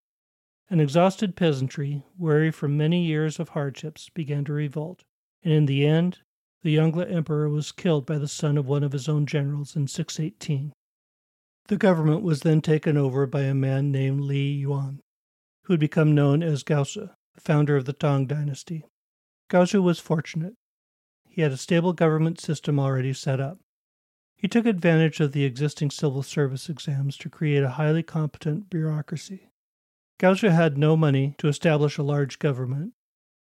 An 0.69 0.79
exhausted 0.79 1.35
peasantry, 1.35 2.03
weary 2.17 2.49
from 2.49 2.75
many 2.75 3.05
years 3.05 3.39
of 3.39 3.49
hardships, 3.49 4.09
began 4.09 4.43
to 4.45 4.53
revolt, 4.53 5.03
and 5.43 5.53
in 5.53 5.65
the 5.67 5.85
end 5.85 6.19
the 6.63 6.75
Yongle 6.75 7.03
emperor 7.03 7.47
was 7.47 7.71
killed 7.71 8.07
by 8.07 8.17
the 8.17 8.27
son 8.27 8.57
of 8.57 8.67
one 8.67 8.83
of 8.83 8.91
his 8.91 9.07
own 9.07 9.27
generals 9.27 9.75
in 9.75 9.87
618. 9.87 10.73
The 11.67 11.77
government 11.77 12.23
was 12.23 12.41
then 12.41 12.61
taken 12.61 12.97
over 12.97 13.27
by 13.27 13.41
a 13.41 13.53
man 13.53 13.91
named 13.91 14.21
Li 14.21 14.53
Yuan, 14.53 15.01
who 15.65 15.73
had 15.73 15.79
become 15.79 16.15
known 16.15 16.41
as 16.41 16.63
Gaozi, 16.63 17.11
the 17.35 17.41
founder 17.41 17.75
of 17.75 17.85
the 17.85 17.93
Tang 17.93 18.25
dynasty. 18.25 18.85
Gaozi 19.49 19.81
was 19.81 19.99
fortunate. 19.99 20.55
He 21.27 21.41
had 21.41 21.51
a 21.51 21.57
stable 21.57 21.93
government 21.93 22.39
system 22.39 22.79
already 22.79 23.13
set 23.13 23.39
up. 23.39 23.59
He 24.35 24.47
took 24.47 24.65
advantage 24.65 25.19
of 25.19 25.31
the 25.31 25.43
existing 25.43 25.91
civil 25.91 26.23
service 26.23 26.69
exams 26.69 27.17
to 27.17 27.29
create 27.29 27.63
a 27.63 27.71
highly 27.71 28.01
competent 28.01 28.69
bureaucracy. 28.71 29.49
Gaozi 30.17 30.49
had 30.49 30.77
no 30.77 30.95
money 30.95 31.35
to 31.39 31.49
establish 31.49 31.97
a 31.97 32.03
large 32.03 32.39
government 32.39 32.93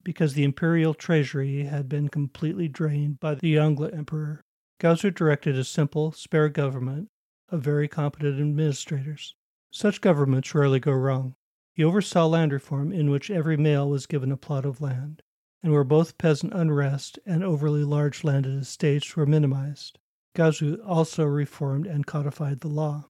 because 0.03 0.35
the 0.35 0.43
imperial 0.43 0.95
treasury 0.95 1.65
had 1.65 1.89
been 1.89 2.09
completely 2.09 2.67
drained 2.67 3.21
by 3.21 3.37
the 3.37 3.55
Yongle 3.55 3.93
emperor. 3.95 4.45
Gaozi 4.81 5.15
directed 5.15 5.57
a 5.57 5.63
simple, 5.63 6.11
spare 6.11 6.49
government 6.49 7.09
of 7.51 7.63
very 7.63 7.87
competent 7.87 8.41
administrators. 8.41 9.37
Such 9.71 10.01
governments 10.01 10.55
rarely 10.57 10.81
go 10.81 10.91
wrong. 10.91 11.37
He 11.73 11.85
oversaw 11.85 12.27
land 12.27 12.53
reform 12.53 12.93
in 12.93 13.11
which 13.11 13.31
every 13.31 13.57
male 13.57 13.89
was 13.89 14.07
given 14.07 14.33
a 14.33 14.37
plot 14.37 14.65
of 14.65 14.81
land, 14.81 15.23
and 15.63 15.73
where 15.73 15.85
both 15.85 16.19
peasant 16.19 16.53
unrest 16.53 17.19
and 17.25 17.45
overly 17.45 17.85
large 17.85 18.25
landed 18.25 18.61
estates 18.61 19.15
were 19.15 19.27
minimized. 19.27 20.01
Gaozi 20.35 20.79
also 20.85 21.25
reformed 21.25 21.87
and 21.87 22.07
codified 22.07 22.61
the 22.61 22.69
law. 22.69 23.09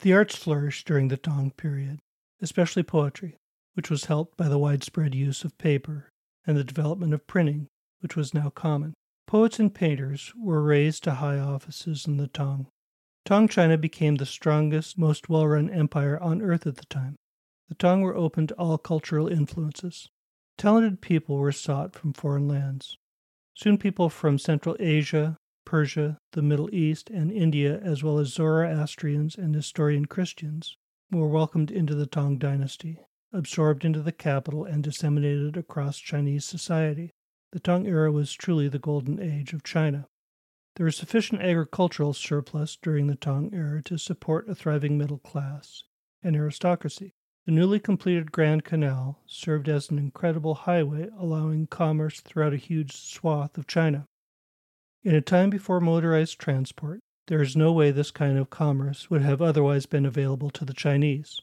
The 0.00 0.14
arts 0.14 0.36
flourished 0.36 0.86
during 0.86 1.08
the 1.08 1.16
Tang 1.18 1.50
period 1.50 2.00
especially 2.40 2.82
poetry, 2.82 3.36
which 3.74 3.90
was 3.90 4.06
helped 4.06 4.36
by 4.36 4.48
the 4.48 4.58
widespread 4.58 5.14
use 5.14 5.44
of 5.44 5.56
paper 5.58 6.08
and 6.46 6.56
the 6.56 6.64
development 6.64 7.14
of 7.14 7.26
printing, 7.26 7.68
which 8.00 8.16
was 8.16 8.34
now 8.34 8.50
common. 8.50 8.94
Poets 9.26 9.58
and 9.58 9.74
painters 9.74 10.32
were 10.36 10.62
raised 10.62 11.04
to 11.04 11.14
high 11.14 11.38
offices 11.38 12.06
in 12.06 12.18
the 12.18 12.28
Tang. 12.28 12.66
Tang 13.24 13.48
China 13.48 13.78
became 13.78 14.16
the 14.16 14.26
strongest, 14.26 14.98
most 14.98 15.28
well 15.28 15.46
run 15.46 15.70
empire 15.70 16.20
on 16.20 16.42
earth 16.42 16.66
at 16.66 16.76
the 16.76 16.84
time. 16.86 17.16
The 17.68 17.74
Tang 17.74 18.02
were 18.02 18.14
open 18.14 18.46
to 18.48 18.54
all 18.54 18.76
cultural 18.76 19.28
influences. 19.28 20.08
Talented 20.58 21.00
people 21.00 21.38
were 21.38 21.52
sought 21.52 21.94
from 21.94 22.12
foreign 22.12 22.46
lands. 22.46 22.98
Soon 23.54 23.78
people 23.78 24.10
from 24.10 24.38
Central 24.38 24.76
Asia, 24.78 25.36
Persia, 25.64 26.18
the 26.32 26.42
Middle 26.42 26.72
East, 26.74 27.08
and 27.08 27.32
India, 27.32 27.80
as 27.80 28.02
well 28.02 28.18
as 28.18 28.34
Zoroastrians 28.34 29.36
and 29.36 29.52
Nestorian 29.52 30.04
Christians, 30.04 30.76
were 31.10 31.28
welcomed 31.28 31.70
into 31.70 31.94
the 31.94 32.06
Tang 32.06 32.38
dynasty, 32.38 32.98
absorbed 33.32 33.84
into 33.84 34.02
the 34.02 34.12
capital, 34.12 34.64
and 34.64 34.82
disseminated 34.82 35.56
across 35.56 35.98
Chinese 35.98 36.44
society. 36.44 37.12
The 37.52 37.60
Tang 37.60 37.86
era 37.86 38.10
was 38.10 38.34
truly 38.34 38.68
the 38.68 38.78
golden 38.78 39.20
age 39.20 39.52
of 39.52 39.62
China. 39.62 40.08
There 40.76 40.86
was 40.86 40.96
sufficient 40.96 41.40
agricultural 41.40 42.14
surplus 42.14 42.76
during 42.76 43.06
the 43.06 43.14
Tang 43.14 43.50
era 43.52 43.82
to 43.84 43.96
support 43.96 44.48
a 44.48 44.54
thriving 44.54 44.98
middle 44.98 45.18
class 45.18 45.84
and 46.22 46.34
aristocracy. 46.34 47.14
The 47.46 47.52
newly 47.52 47.78
completed 47.78 48.32
Grand 48.32 48.64
Canal 48.64 49.20
served 49.26 49.68
as 49.68 49.90
an 49.90 49.98
incredible 49.98 50.54
highway, 50.54 51.10
allowing 51.16 51.66
commerce 51.66 52.20
throughout 52.20 52.54
a 52.54 52.56
huge 52.56 52.92
swath 52.92 53.58
of 53.58 53.66
China. 53.66 54.06
In 55.02 55.14
a 55.14 55.20
time 55.20 55.50
before 55.50 55.80
motorized 55.80 56.38
transport, 56.38 57.00
there 57.26 57.40
is 57.40 57.56
no 57.56 57.72
way 57.72 57.90
this 57.90 58.10
kind 58.10 58.36
of 58.36 58.50
commerce 58.50 59.08
would 59.08 59.22
have 59.22 59.40
otherwise 59.40 59.86
been 59.86 60.04
available 60.04 60.50
to 60.50 60.64
the 60.64 60.74
Chinese. 60.74 61.40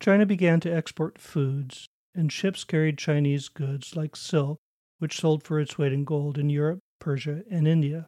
China 0.00 0.26
began 0.26 0.58
to 0.60 0.74
export 0.74 1.18
foods, 1.18 1.86
and 2.14 2.32
ships 2.32 2.64
carried 2.64 2.98
Chinese 2.98 3.48
goods 3.48 3.94
like 3.94 4.16
silk, 4.16 4.58
which 4.98 5.20
sold 5.20 5.44
for 5.44 5.60
its 5.60 5.78
weight 5.78 5.92
in 5.92 6.04
gold 6.04 6.38
in 6.38 6.50
Europe, 6.50 6.80
Persia, 6.98 7.42
and 7.50 7.68
India. 7.68 8.06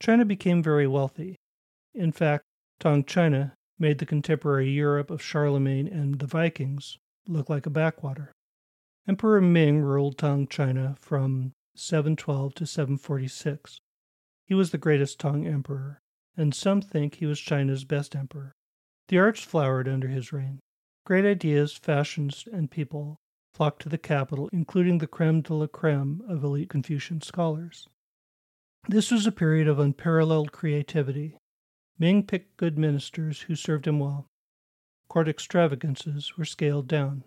China 0.00 0.24
became 0.24 0.62
very 0.62 0.86
wealthy. 0.86 1.36
In 1.94 2.12
fact, 2.12 2.44
Tang 2.80 3.04
China 3.04 3.54
made 3.78 3.98
the 3.98 4.06
contemporary 4.06 4.70
Europe 4.70 5.10
of 5.10 5.22
Charlemagne 5.22 5.88
and 5.88 6.18
the 6.18 6.26
Vikings 6.26 6.98
look 7.26 7.48
like 7.48 7.64
a 7.64 7.70
backwater. 7.70 8.32
Emperor 9.08 9.40
Ming 9.40 9.80
ruled 9.80 10.18
Tang 10.18 10.46
China 10.46 10.96
from 11.00 11.52
712 11.74 12.54
to 12.54 12.66
746. 12.66 13.78
He 14.44 14.54
was 14.54 14.70
the 14.70 14.78
greatest 14.78 15.18
Tang 15.18 15.46
emperor 15.46 16.02
and 16.36 16.54
some 16.54 16.80
think 16.80 17.16
he 17.16 17.26
was 17.26 17.40
China's 17.40 17.84
best 17.84 18.16
emperor. 18.16 18.52
The 19.08 19.18
arts 19.18 19.42
flowered 19.42 19.88
under 19.88 20.08
his 20.08 20.32
reign. 20.32 20.60
Great 21.04 21.24
ideas, 21.24 21.76
fashions, 21.76 22.44
and 22.52 22.70
people 22.70 23.16
flocked 23.54 23.82
to 23.82 23.88
the 23.88 23.98
capital, 23.98 24.48
including 24.52 24.98
the 24.98 25.06
creme 25.06 25.42
de 25.42 25.52
la 25.52 25.66
creme 25.66 26.22
of 26.28 26.42
elite 26.42 26.70
Confucian 26.70 27.20
scholars. 27.20 27.88
This 28.88 29.10
was 29.10 29.26
a 29.26 29.32
period 29.32 29.68
of 29.68 29.78
unparalleled 29.78 30.52
creativity. 30.52 31.36
Ming 31.98 32.26
picked 32.26 32.56
good 32.56 32.78
ministers 32.78 33.42
who 33.42 33.54
served 33.54 33.86
him 33.86 33.98
well. 33.98 34.26
Court 35.08 35.28
extravagances 35.28 36.36
were 36.38 36.44
scaled 36.44 36.88
down. 36.88 37.24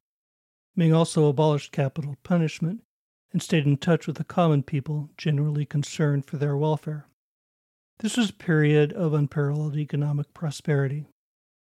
Ming 0.75 0.93
also 0.93 1.27
abolished 1.27 1.71
capital 1.71 2.15
punishment 2.23 2.81
and 3.31 3.41
stayed 3.41 3.65
in 3.65 3.77
touch 3.77 4.07
with 4.07 4.17
the 4.17 4.23
common 4.23 4.63
people, 4.63 5.09
generally 5.17 5.65
concerned 5.65 6.25
for 6.25 6.37
their 6.37 6.57
welfare. 6.57 7.07
This 7.99 8.17
was 8.17 8.29
a 8.29 8.33
period 8.33 8.91
of 8.93 9.13
unparalleled 9.13 9.77
economic 9.77 10.33
prosperity. 10.33 11.07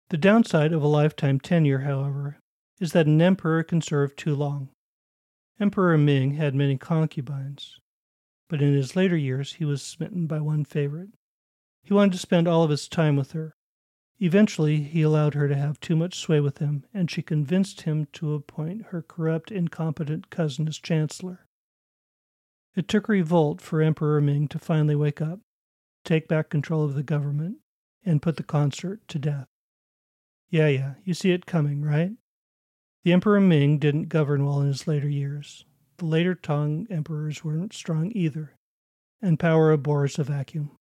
The 0.10 0.18
downside 0.18 0.72
of 0.72 0.84
a 0.84 0.88
lifetime 0.88 1.40
tenure, 1.40 1.80
however, 1.80 2.38
is 2.80 2.94
that 2.94 3.08
an 3.08 3.22
emperor 3.22 3.64
can 3.64 3.82
serve 3.82 4.16
too 4.16 4.36
long. 4.36 4.70
Emperor 5.60 5.98
Ming 5.98 6.34
had 6.34 6.56
many 6.56 6.78
concubines, 6.78 7.78
but 8.50 8.62
in 8.62 8.74
his 8.74 8.96
later 8.96 9.18
years 9.18 9.54
he 9.54 9.66
was 9.66 9.82
smitten 9.82 10.28
by 10.28 10.42
one 10.42 10.66
favorite. 10.66 11.10
He 11.84 11.94
wanted 11.94 12.14
to 12.14 12.18
spend 12.20 12.48
all 12.48 12.64
of 12.64 12.70
his 12.70 12.88
time 12.88 13.16
with 13.16 13.32
her. 13.32 13.54
Eventually, 14.20 14.84
he 14.84 15.02
allowed 15.02 15.34
her 15.34 15.48
to 15.48 15.56
have 15.56 15.80
too 15.80 15.96
much 15.96 16.20
sway 16.20 16.40
with 16.40 16.60
him, 16.60 16.86
and 16.94 17.10
she 17.10 17.24
convinced 17.24 17.82
him 17.82 18.08
to 18.14 18.34
appoint 18.36 18.88
her 18.88 19.02
corrupt, 19.02 19.52
incompetent 19.52 20.30
cousin 20.30 20.68
as 20.68 20.78
chancellor. 20.78 21.48
It 22.76 22.88
took 22.88 23.10
revolt 23.10 23.62
for 23.62 23.82
Emperor 23.82 24.22
Ming 24.22 24.48
to 24.50 24.60
finally 24.60 24.96
wake 24.96 25.22
up, 25.22 25.40
take 26.04 26.28
back 26.28 26.50
control 26.50 26.84
of 26.84 26.96
the 26.96 27.04
government, 27.04 27.58
and 28.06 28.22
put 28.22 28.38
the 28.38 28.44
consort 28.44 29.08
to 29.08 29.20
death. 29.20 29.48
Yeah, 30.50 30.68
yeah, 30.68 30.94
you 31.04 31.14
see 31.14 31.32
it 31.32 31.46
coming, 31.46 31.82
right? 31.82 32.12
The 33.04 33.14
Emperor 33.14 33.40
Ming 33.40 33.80
didn't 33.80 34.10
govern 34.10 34.46
well 34.46 34.62
in 34.62 34.68
his 34.68 34.88
later 34.88 35.10
years. 35.10 35.66
The 35.98 36.06
later 36.06 36.36
Tang 36.36 36.88
emperors 36.90 37.44
weren't 37.44 37.74
strong 37.74 38.12
either, 38.14 38.56
and 39.22 39.40
power 39.40 39.72
abhors 39.72 40.20
a 40.20 40.24
vacuum. 40.24 40.72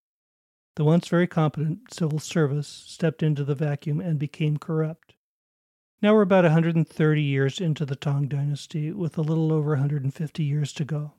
The 0.75 0.83
once 0.83 1.07
very 1.07 1.27
competent 1.27 1.93
civil 1.93 2.19
service 2.19 2.67
stepped 2.67 3.21
into 3.21 3.43
the 3.43 3.55
vacuum 3.55 3.99
and 3.99 4.17
became 4.17 4.57
corrupt. 4.57 5.15
Now 6.01 6.15
we're 6.15 6.23
about 6.23 6.43
130 6.43 7.21
years 7.21 7.61
into 7.61 7.85
the 7.85 7.95
Tang 7.95 8.27
dynasty, 8.27 8.91
with 8.91 9.17
a 9.17 9.21
little 9.21 9.53
over 9.53 9.71
150 9.71 10.43
years 10.43 10.73
to 10.73 10.85
go. 10.85 11.13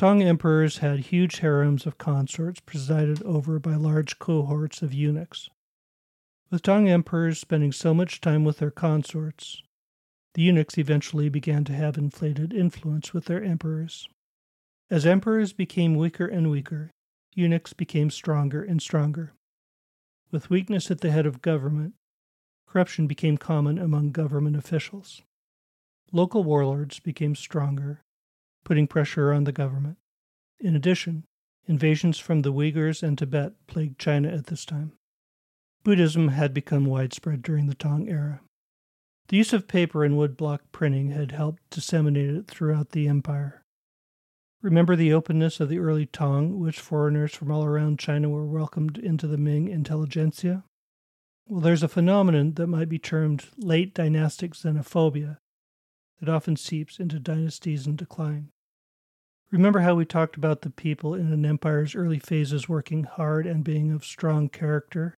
Tang 0.00 0.22
emperors 0.22 0.78
had 0.78 0.98
huge 1.00 1.40
harems 1.40 1.84
of 1.84 1.98
consorts 1.98 2.58
presided 2.60 3.22
over 3.22 3.58
by 3.58 3.74
large 3.74 4.18
cohorts 4.18 4.80
of 4.80 4.94
eunuchs. 4.94 5.50
With 6.50 6.62
Tang 6.62 6.88
emperors 6.88 7.38
spending 7.38 7.70
so 7.70 7.92
much 7.92 8.22
time 8.22 8.42
with 8.42 8.60
their 8.60 8.70
consorts, 8.70 9.62
the 10.32 10.40
eunuchs 10.40 10.78
eventually 10.78 11.28
began 11.28 11.64
to 11.64 11.74
have 11.74 11.98
inflated 11.98 12.54
influence 12.54 13.12
with 13.12 13.26
their 13.26 13.44
emperors. 13.44 14.08
As 14.88 15.04
emperors 15.04 15.52
became 15.52 15.94
weaker 15.96 16.26
and 16.26 16.50
weaker, 16.50 16.90
eunuchs 17.34 17.74
became 17.74 18.08
stronger 18.08 18.62
and 18.62 18.80
stronger. 18.80 19.34
With 20.30 20.48
weakness 20.48 20.90
at 20.90 21.02
the 21.02 21.10
head 21.10 21.26
of 21.26 21.42
government, 21.42 21.92
corruption 22.66 23.06
became 23.06 23.36
common 23.36 23.76
among 23.76 24.12
government 24.12 24.56
officials. 24.56 25.20
Local 26.10 26.42
warlords 26.42 27.00
became 27.00 27.36
stronger, 27.36 28.00
putting 28.64 28.86
pressure 28.86 29.32
on 29.32 29.44
the 29.44 29.52
government. 29.52 29.96
In 30.58 30.76
addition, 30.76 31.24
invasions 31.66 32.18
from 32.18 32.42
the 32.42 32.52
Uyghurs 32.52 33.02
and 33.02 33.16
Tibet 33.16 33.52
plagued 33.66 33.98
China 33.98 34.28
at 34.28 34.46
this 34.46 34.64
time. 34.64 34.92
Buddhism 35.82 36.28
had 36.28 36.52
become 36.52 36.84
widespread 36.84 37.42
during 37.42 37.66
the 37.66 37.74
Tang 37.74 38.08
era. 38.08 38.40
The 39.28 39.36
use 39.36 39.52
of 39.52 39.68
paper 39.68 40.04
and 40.04 40.16
woodblock 40.16 40.60
printing 40.72 41.10
had 41.10 41.32
helped 41.32 41.62
disseminate 41.70 42.30
it 42.30 42.48
throughout 42.48 42.90
the 42.90 43.08
empire. 43.08 43.62
Remember 44.60 44.94
the 44.94 45.12
openness 45.12 45.60
of 45.60 45.68
the 45.70 45.78
early 45.78 46.04
Tang, 46.04 46.58
which 46.58 46.80
foreigners 46.80 47.34
from 47.34 47.50
all 47.50 47.64
around 47.64 47.98
China 47.98 48.28
were 48.28 48.44
welcomed 48.44 48.98
into 48.98 49.26
the 49.26 49.38
Ming 49.38 49.68
intelligentsia? 49.68 50.64
Well, 51.46 51.60
there's 51.60 51.82
a 51.82 51.88
phenomenon 51.88 52.54
that 52.54 52.66
might 52.66 52.88
be 52.88 52.98
termed 52.98 53.46
late 53.56 53.94
dynastic 53.94 54.54
xenophobia 54.54 55.38
that 56.20 56.28
often 56.28 56.56
seeps 56.56 57.00
into 57.00 57.18
dynasties 57.18 57.86
in 57.86 57.96
decline. 57.96 58.50
Remember 59.50 59.80
how 59.80 59.96
we 59.96 60.04
talked 60.04 60.36
about 60.36 60.62
the 60.62 60.70
people 60.70 61.14
in 61.14 61.32
an 61.32 61.44
empire's 61.44 61.96
early 61.96 62.20
phases 62.20 62.68
working 62.68 63.04
hard 63.04 63.46
and 63.46 63.64
being 63.64 63.90
of 63.90 64.04
strong 64.04 64.48
character, 64.48 65.14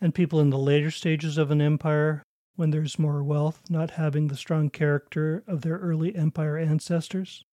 and 0.00 0.14
people 0.14 0.38
in 0.38 0.50
the 0.50 0.58
later 0.58 0.90
stages 0.90 1.38
of 1.38 1.50
an 1.50 1.60
empire, 1.60 2.22
when 2.54 2.70
there's 2.70 2.98
more 2.98 3.24
wealth, 3.24 3.62
not 3.70 3.92
having 3.92 4.28
the 4.28 4.36
strong 4.36 4.68
character 4.68 5.42
of 5.46 5.62
their 5.62 5.78
early 5.78 6.14
empire 6.14 6.58
ancestors? 6.58 7.44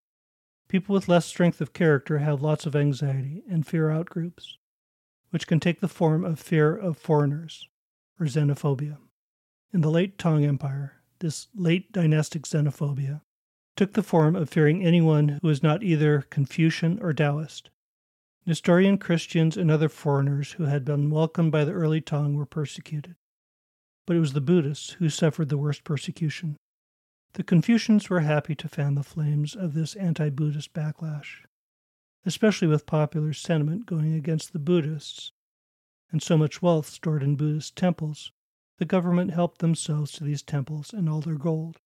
People 0.68 0.94
with 0.94 1.08
less 1.08 1.26
strength 1.26 1.62
of 1.62 1.74
character 1.74 2.20
have 2.20 2.42
lots 2.42 2.66
of 2.68 2.76
anxiety 2.76 3.44
and 3.50 3.66
fear 3.66 3.88
outgroups, 3.88 4.58
which 5.32 5.48
can 5.48 5.60
take 5.60 5.80
the 5.80 5.88
form 5.88 6.24
of 6.24 6.40
fear 6.40 6.76
of 6.76 6.98
foreigners, 6.98 7.68
or 8.20 8.28
xenophobia. 8.28 8.98
In 9.74 9.82
the 9.82 9.90
late 9.90 10.20
Tang 10.20 10.46
Empire, 10.46 10.99
this 11.20 11.48
late 11.56 11.92
dynastic 11.92 12.44
xenophobia 12.44 13.22
took 13.76 13.94
the 13.94 14.04
form 14.04 14.36
of 14.36 14.50
fearing 14.50 14.84
anyone 14.84 15.40
who 15.42 15.48
was 15.48 15.64
not 15.64 15.84
either 15.84 16.24
Confucian 16.30 17.00
or 17.02 17.14
Taoist. 17.14 17.70
Nestorian 18.46 18.98
Christians 18.98 19.56
and 19.56 19.70
other 19.70 19.90
foreigners 19.90 20.54
who 20.54 20.64
had 20.64 20.84
been 20.84 21.10
welcomed 21.10 21.52
by 21.52 21.64
the 21.64 21.72
early 21.72 22.02
Tang 22.02 22.36
were 22.36 22.46
persecuted. 22.46 23.16
But 24.06 24.16
it 24.16 24.20
was 24.20 24.34
the 24.34 24.42
Buddhists 24.42 24.92
who 24.94 25.10
suffered 25.10 25.50
the 25.50 25.58
worst 25.58 25.84
persecution. 25.84 26.58
The 27.34 27.44
Confucians 27.44 28.10
were 28.10 28.22
happy 28.22 28.56
to 28.56 28.68
fan 28.68 28.96
the 28.96 29.04
flames 29.04 29.56
of 29.56 29.74
this 29.74 29.96
anti 29.96 30.30
Buddhist 30.30 30.74
backlash, 30.74 31.46
especially 32.26 32.68
with 32.68 32.86
popular 32.86 33.34
sentiment 33.34 33.86
going 33.86 34.14
against 34.14 34.52
the 34.52 34.60
Buddhists 34.60 35.32
and 36.12 36.22
so 36.22 36.38
much 36.38 36.62
wealth 36.62 36.88
stored 36.88 37.24
in 37.24 37.36
Buddhist 37.36 37.76
temples. 37.76 38.32
The 38.80 38.86
government 38.86 39.32
helped 39.32 39.60
themselves 39.60 40.12
to 40.14 40.24
these 40.24 40.42
temples 40.42 40.92
and 40.94 41.08
all 41.08 41.22
their 41.22 41.36
gold. 41.36 41.78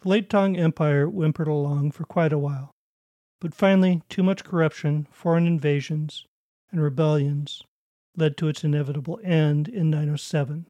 The 0.00 0.08
late 0.08 0.28
Tang 0.28 0.56
Empire 0.56 1.08
whimpered 1.08 1.48
along 1.48 1.92
for 1.92 2.04
quite 2.04 2.32
a 2.32 2.38
while, 2.38 2.72
but 3.40 3.54
finally, 3.54 4.02
too 4.08 4.22
much 4.22 4.44
corruption, 4.44 5.06
foreign 5.10 5.46
invasions, 5.46 6.26
and 6.70 6.82
rebellions 6.82 7.62
led 8.16 8.36
to 8.36 8.48
its 8.48 8.62
inevitable 8.62 9.18
end 9.24 9.68
in 9.68 9.90
907 9.90 10.66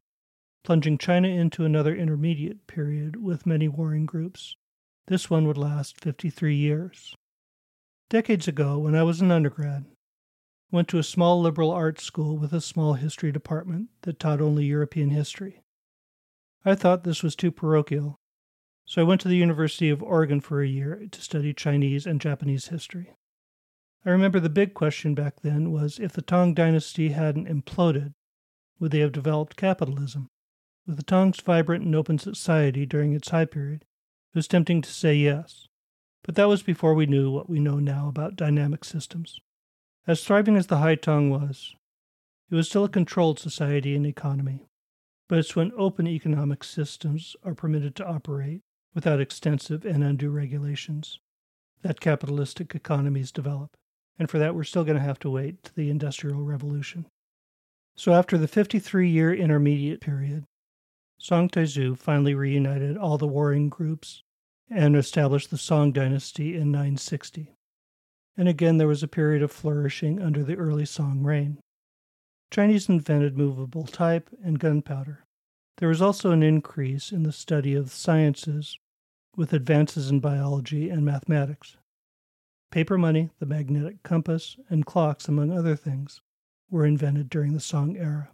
plunging 0.63 0.97
China 0.97 1.27
into 1.27 1.65
another 1.65 1.95
intermediate 1.95 2.67
period 2.67 3.17
with 3.17 3.45
many 3.45 3.67
warring 3.67 4.05
groups. 4.05 4.55
This 5.07 5.29
one 5.29 5.45
would 5.47 5.57
last 5.57 5.99
53 5.99 6.55
years. 6.55 7.15
Decades 8.09 8.47
ago, 8.47 8.79
when 8.79 8.95
I 8.95 9.03
was 9.03 9.19
an 9.19 9.31
undergrad, 9.31 9.85
went 10.73 10.87
to 10.87 10.97
a 10.97 11.03
small 11.03 11.39
liberal 11.39 11.69
arts 11.69 12.03
school 12.03 12.35
with 12.35 12.51
a 12.51 12.59
small 12.59 12.95
history 12.95 13.31
department 13.31 13.89
that 14.01 14.19
taught 14.19 14.41
only 14.41 14.65
European 14.65 15.11
history. 15.11 15.61
I 16.65 16.73
thought 16.73 17.03
this 17.03 17.21
was 17.21 17.35
too 17.35 17.51
parochial, 17.51 18.19
so 18.83 18.99
I 18.99 19.03
went 19.03 19.21
to 19.21 19.27
the 19.27 19.37
University 19.37 19.91
of 19.91 20.01
Oregon 20.01 20.41
for 20.41 20.63
a 20.63 20.67
year 20.67 21.05
to 21.11 21.21
study 21.21 21.53
Chinese 21.53 22.07
and 22.07 22.19
Japanese 22.19 22.69
history. 22.69 23.13
I 24.03 24.09
remember 24.09 24.39
the 24.39 24.49
big 24.49 24.73
question 24.73 25.13
back 25.13 25.41
then 25.41 25.71
was 25.71 25.99
if 25.99 26.13
the 26.13 26.23
Tang 26.23 26.55
dynasty 26.55 27.09
hadn't 27.09 27.47
imploded, 27.47 28.13
would 28.79 28.89
they 28.89 28.99
have 28.99 29.11
developed 29.11 29.55
capitalism? 29.55 30.27
With 30.87 30.97
the 30.97 31.03
Tang's 31.03 31.39
vibrant 31.39 31.85
and 31.85 31.95
open 31.95 32.17
society 32.17 32.87
during 32.87 33.13
its 33.13 33.29
high 33.29 33.45
period, 33.45 33.85
it 34.33 34.37
was 34.39 34.47
tempting 34.47 34.81
to 34.81 34.89
say 34.89 35.13
yes. 35.13 35.67
But 36.23 36.33
that 36.33 36.47
was 36.47 36.63
before 36.63 36.95
we 36.95 37.05
knew 37.05 37.29
what 37.29 37.47
we 37.47 37.59
know 37.59 37.77
now 37.77 38.07
about 38.07 38.35
dynamic 38.35 38.83
systems. 38.83 39.39
As 40.05 40.23
thriving 40.23 40.57
as 40.57 40.67
the 40.67 40.79
High 40.79 40.97
was, 41.05 41.75
it 42.49 42.55
was 42.55 42.67
still 42.67 42.83
a 42.83 42.89
controlled 42.89 43.39
society 43.39 43.95
and 43.95 44.05
economy. 44.05 44.67
But 45.29 45.39
it's 45.39 45.55
when 45.55 45.71
open 45.77 46.07
economic 46.07 46.65
systems 46.65 47.37
are 47.43 47.55
permitted 47.55 47.95
to 47.95 48.05
operate 48.05 48.61
without 48.93 49.21
extensive 49.21 49.85
and 49.85 50.03
undue 50.03 50.29
regulations 50.29 51.19
that 51.83 52.01
capitalistic 52.01 52.75
economies 52.75 53.31
develop. 53.31 53.77
And 54.19 54.29
for 54.29 54.39
that, 54.39 54.55
we're 54.55 54.65
still 54.65 54.83
going 54.83 54.97
to 54.97 55.03
have 55.03 55.19
to 55.19 55.29
wait 55.29 55.63
to 55.63 55.75
the 55.75 55.89
Industrial 55.89 56.41
Revolution. 56.41 57.05
So, 57.95 58.13
after 58.13 58.37
the 58.37 58.47
53 58.47 59.09
year 59.09 59.33
intermediate 59.33 60.01
period, 60.01 60.43
Song 61.17 61.47
Taizu 61.47 61.97
finally 61.97 62.35
reunited 62.35 62.97
all 62.97 63.17
the 63.17 63.27
warring 63.27 63.69
groups 63.69 64.23
and 64.69 64.97
established 64.97 65.49
the 65.49 65.57
Song 65.57 65.93
dynasty 65.93 66.55
in 66.55 66.71
960. 66.71 67.55
And 68.35 68.47
again, 68.47 68.77
there 68.77 68.87
was 68.87 69.03
a 69.03 69.07
period 69.07 69.43
of 69.43 69.51
flourishing 69.51 70.21
under 70.21 70.43
the 70.43 70.55
early 70.55 70.85
Song 70.85 71.23
reign. 71.23 71.59
Chinese 72.51 72.89
invented 72.89 73.37
movable 73.37 73.85
type 73.85 74.29
and 74.43 74.59
gunpowder. 74.59 75.23
There 75.77 75.89
was 75.89 76.01
also 76.01 76.31
an 76.31 76.43
increase 76.43 77.11
in 77.11 77.23
the 77.23 77.31
study 77.31 77.73
of 77.73 77.91
sciences 77.91 78.77
with 79.35 79.53
advances 79.53 80.09
in 80.09 80.19
biology 80.19 80.89
and 80.89 81.03
mathematics. 81.03 81.77
Paper 82.71 82.97
money, 82.97 83.29
the 83.39 83.45
magnetic 83.45 84.01
compass, 84.03 84.57
and 84.69 84.85
clocks, 84.85 85.27
among 85.27 85.51
other 85.51 85.75
things, 85.75 86.21
were 86.69 86.85
invented 86.85 87.29
during 87.29 87.53
the 87.53 87.59
Song 87.59 87.97
era. 87.97 88.29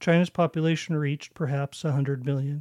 China's 0.00 0.30
population 0.30 0.96
reached 0.96 1.34
perhaps 1.34 1.84
a 1.84 1.88
100 1.88 2.26
million. 2.26 2.60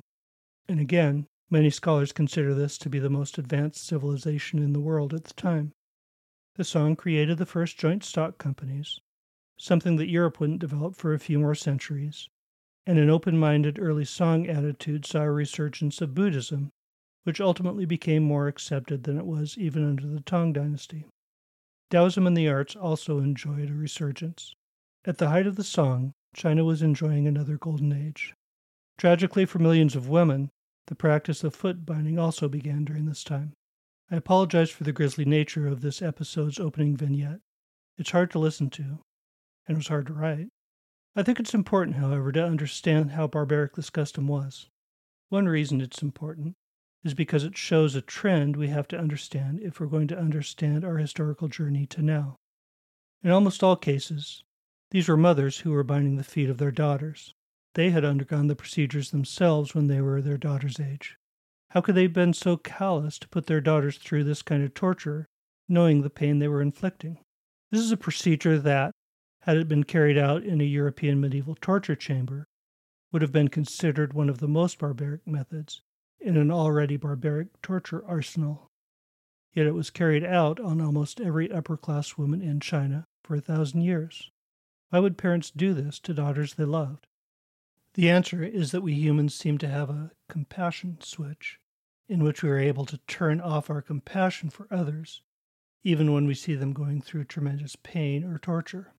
And 0.70 0.80
again, 0.80 1.28
many 1.50 1.70
scholars 1.70 2.14
consider 2.14 2.54
this 2.54 2.78
to 2.78 2.90
be 2.90 3.00
the 3.00 3.10
most 3.10 3.38
advanced 3.38 3.86
civilization 3.86 4.60
in 4.60 4.72
the 4.72 4.80
world 4.80 5.14
at 5.14 5.26
the 5.26 5.34
time. 5.34 5.74
The 6.56 6.64
Song 6.64 6.96
created 6.96 7.40
the 7.40 7.48
first 7.48 7.80
joint 7.80 8.04
stock 8.04 8.38
companies, 8.38 9.00
something 9.58 9.96
that 9.96 10.10
Europe 10.10 10.40
wouldn't 10.40 10.60
develop 10.60 10.96
for 10.96 11.14
a 11.14 11.20
few 11.20 11.40
more 11.40 11.56
centuries, 11.56 12.30
and 12.86 13.00
an 13.00 13.10
open 13.10 13.40
minded 13.40 13.80
early 13.80 14.06
Song 14.06 14.46
attitude 14.46 15.06
saw 15.06 15.22
a 15.24 15.32
resurgence 15.32 16.00
of 16.00 16.14
Buddhism, 16.14 16.70
which 17.24 17.42
ultimately 17.42 17.86
became 17.86 18.22
more 18.22 18.48
accepted 18.48 19.04
than 19.04 19.18
it 19.18 19.26
was 19.26 19.58
even 19.58 19.84
under 19.84 20.06
the 20.06 20.20
Tang 20.20 20.54
dynasty. 20.54 21.08
Taoism 21.90 22.28
and 22.28 22.38
the 22.38 22.48
arts 22.48 22.76
also 22.76 23.18
enjoyed 23.20 23.72
a 23.72 23.74
resurgence. 23.74 24.54
At 25.06 25.18
the 25.18 25.30
height 25.30 25.48
of 25.48 25.56
the 25.56 25.64
Song, 25.64 26.14
China 26.36 26.64
was 26.64 26.84
enjoying 26.84 27.28
another 27.28 27.58
golden 27.58 27.92
age. 27.92 28.36
Tragically, 28.98 29.46
for 29.46 29.58
millions 29.58 29.96
of 29.96 30.08
women, 30.08 30.50
the 30.86 30.96
practice 30.96 31.44
of 31.44 31.56
foot 31.56 31.86
binding 31.86 32.20
also 32.20 32.48
began 32.48 32.86
during 32.86 33.06
this 33.06 33.24
time. 33.24 33.54
I 34.14 34.18
apologize 34.18 34.70
for 34.70 34.84
the 34.84 34.92
grisly 34.92 35.26
nature 35.26 35.66
of 35.66 35.82
this 35.82 36.00
episode's 36.00 36.60
opening 36.60 36.96
vignette. 36.96 37.40
It's 37.98 38.12
hard 38.12 38.30
to 38.30 38.38
listen 38.38 38.70
to, 38.70 38.84
and 39.66 39.70
it 39.70 39.76
was 39.76 39.88
hard 39.88 40.06
to 40.06 40.14
write. 40.14 40.50
I 41.16 41.24
think 41.24 41.40
it's 41.40 41.56
important, 41.56 41.98
however, 41.98 42.32
to 42.34 42.46
understand 42.46 43.14
how 43.14 43.26
barbaric 43.26 43.74
this 43.74 43.90
custom 43.90 44.28
was. 44.28 44.70
One 45.30 45.48
reason 45.48 45.82
it's 45.82 46.04
important 46.04 46.54
is 47.04 47.16
because 47.16 47.44
it 47.44 47.58
shows 47.58 47.96
a 47.96 48.04
trend 48.04 48.56
we 48.56 48.68
have 48.68 48.88
to 48.90 49.00
understand 49.00 49.62
if 49.62 49.80
we're 49.80 49.88
going 49.88 50.10
to 50.10 50.20
understand 50.20 50.86
our 50.86 50.98
historical 50.98 51.48
journey 51.48 51.88
to 51.88 52.04
now. 52.04 52.36
In 53.24 53.32
almost 53.32 53.64
all 53.64 53.76
cases, 53.76 54.44
these 54.92 55.08
were 55.08 55.18
mothers 55.18 55.62
who 55.62 55.72
were 55.72 55.84
binding 55.84 56.18
the 56.18 56.24
feet 56.24 56.52
of 56.52 56.60
their 56.60 56.70
daughters. 56.70 57.34
They 57.74 57.90
had 57.90 58.06
undergone 58.06 58.46
the 58.46 58.56
procedures 58.56 59.10
themselves 59.10 59.74
when 59.74 59.88
they 59.88 60.02
were 60.02 60.22
their 60.22 60.38
daughter's 60.38 60.80
age. 60.80 61.18
How 61.74 61.82
could 61.82 61.96
they 61.96 62.04
have 62.04 62.14
been 62.14 62.34
so 62.34 62.56
callous 62.56 63.18
to 63.18 63.28
put 63.28 63.48
their 63.48 63.60
daughters 63.60 63.98
through 63.98 64.26
this 64.26 64.44
kind 64.44 64.64
of 64.64 64.76
torture, 64.76 65.26
knowing 65.68 66.04
the 66.04 66.10
pain 66.12 66.38
they 66.38 66.48
were 66.48 66.62
inflicting? 66.62 67.18
This 67.72 67.82
is 67.82 67.92
a 67.92 67.98
procedure 67.98 68.60
that, 68.60 68.92
had 69.40 69.58
it 69.58 69.68
been 69.68 69.84
carried 69.84 70.16
out 70.16 70.44
in 70.44 70.62
a 70.62 70.66
European 70.66 71.20
medieval 71.20 71.56
torture 71.56 71.96
chamber, 71.96 72.46
would 73.12 73.24
have 73.24 73.32
been 73.32 73.48
considered 73.48 74.14
one 74.14 74.30
of 74.30 74.38
the 74.38 74.48
most 74.48 74.78
barbaric 74.78 75.26
methods 75.26 75.82
in 76.20 76.38
an 76.38 76.52
already 76.52 76.96
barbaric 76.96 77.60
torture 77.64 78.06
arsenal. 78.06 78.68
Yet 79.52 79.66
it 79.66 79.74
was 79.74 79.90
carried 79.90 80.24
out 80.24 80.60
on 80.60 80.80
almost 80.80 81.20
every 81.20 81.52
upper 81.52 81.76
class 81.76 82.20
woman 82.20 82.44
in 82.44 82.60
China 82.60 83.06
for 83.24 83.34
a 83.34 83.42
thousand 83.42 83.82
years. 83.82 84.30
Why 84.92 85.00
would 85.00 85.18
parents 85.18 85.50
do 85.50 85.74
this 85.74 85.98
to 86.02 86.14
daughters 86.14 86.54
they 86.54 86.66
loved? 86.66 87.08
The 87.96 88.12
answer 88.12 88.44
is 88.44 88.70
that 88.74 88.82
we 88.82 88.94
humans 88.94 89.34
seem 89.34 89.58
to 89.58 89.68
have 89.68 89.90
a 89.90 90.12
compassion 90.30 91.00
switch 91.02 91.58
in 92.14 92.24
which 92.24 92.44
we 92.44 92.50
are 92.52 92.60
able 92.60 92.86
to 92.86 93.00
turn 93.08 93.42
off 93.42 93.72
our 93.72 93.82
compassion 93.82 94.48
for 94.48 94.68
others, 94.70 95.24
even 95.84 96.14
when 96.14 96.28
we 96.28 96.36
see 96.36 96.54
them 96.54 96.72
going 96.72 97.02
through 97.02 97.24
tremendous 97.24 97.76
pain 97.76 98.24
or 98.24 98.38
torture. 98.38 98.94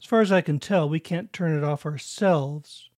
As 0.00 0.06
far 0.06 0.20
as 0.20 0.30
I 0.30 0.42
can 0.42 0.60
tell, 0.60 0.88
we 0.88 1.00
can't 1.00 1.32
turn 1.32 1.58
it 1.58 1.64
off 1.64 1.84
ourselves. 1.84 2.88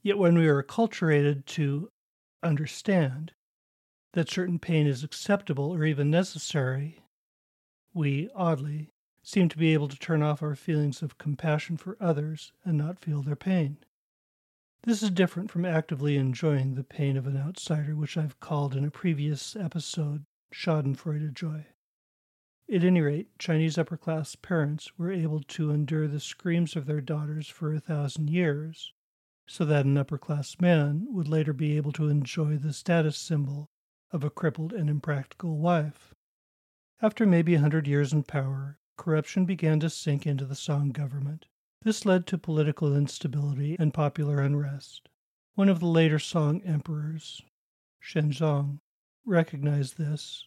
Yet 0.00 0.16
when 0.16 0.38
we 0.38 0.46
are 0.46 0.62
acculturated 0.62 1.44
to 1.46 1.90
understand 2.40 3.32
that 4.12 4.30
certain 4.30 4.60
pain 4.60 4.86
is 4.86 5.02
acceptable 5.02 5.74
or 5.74 5.84
even 5.84 6.08
necessary, 6.08 7.02
we, 7.92 8.30
oddly, 8.32 8.92
seem 9.24 9.48
to 9.48 9.58
be 9.58 9.74
able 9.74 9.88
to 9.88 9.98
turn 9.98 10.22
off 10.22 10.40
our 10.40 10.54
feelings 10.54 11.02
of 11.02 11.18
compassion 11.18 11.76
for 11.76 11.96
others 11.98 12.52
and 12.64 12.78
not 12.78 13.00
feel 13.00 13.22
their 13.22 13.34
pain. 13.34 13.78
This 14.82 15.02
is 15.02 15.10
different 15.10 15.50
from 15.50 15.64
actively 15.64 16.16
enjoying 16.16 16.74
the 16.74 16.84
pain 16.84 17.16
of 17.16 17.26
an 17.26 17.36
outsider, 17.36 17.96
which 17.96 18.16
I've 18.16 18.38
called 18.38 18.76
in 18.76 18.84
a 18.84 18.90
previous 18.90 19.56
episode 19.56 20.24
Schadenfreude 20.52 21.34
joy. 21.34 21.66
At 22.72 22.84
any 22.84 23.00
rate, 23.00 23.36
Chinese 23.38 23.78
upper 23.78 23.96
class 23.96 24.36
parents 24.36 24.96
were 24.98 25.10
able 25.10 25.40
to 25.40 25.70
endure 25.70 26.08
the 26.08 26.20
screams 26.20 26.76
of 26.76 26.86
their 26.86 27.00
daughters 27.00 27.48
for 27.48 27.72
a 27.72 27.80
thousand 27.80 28.30
years, 28.30 28.92
so 29.46 29.64
that 29.64 29.86
an 29.86 29.96
upper 29.96 30.18
class 30.18 30.60
man 30.60 31.06
would 31.10 31.28
later 31.28 31.52
be 31.52 31.76
able 31.76 31.92
to 31.92 32.08
enjoy 32.08 32.56
the 32.56 32.72
status 32.72 33.16
symbol 33.16 33.70
of 34.10 34.24
a 34.24 34.30
crippled 34.30 34.72
and 34.72 34.90
impractical 34.90 35.58
wife. 35.58 36.14
After 37.00 37.26
maybe 37.26 37.54
a 37.54 37.60
hundred 37.60 37.86
years 37.86 38.12
in 38.12 38.22
power, 38.22 38.78
corruption 38.96 39.44
began 39.46 39.78
to 39.80 39.90
sink 39.90 40.26
into 40.26 40.44
the 40.44 40.54
Song 40.54 40.90
government. 40.90 41.46
This 41.86 42.04
led 42.04 42.26
to 42.26 42.36
political 42.36 42.96
instability 42.96 43.76
and 43.78 43.94
popular 43.94 44.40
unrest. 44.40 45.08
One 45.54 45.68
of 45.68 45.78
the 45.78 45.86
later 45.86 46.18
Song 46.18 46.60
emperors, 46.62 47.42
Shenzong, 48.02 48.80
recognized 49.24 49.96
this 49.96 50.44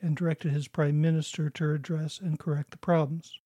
and 0.00 0.16
directed 0.16 0.50
his 0.52 0.68
prime 0.68 0.98
minister 0.98 1.50
to 1.50 1.72
address 1.72 2.18
and 2.18 2.38
correct 2.38 2.70
the 2.70 2.78
problems. 2.78 3.38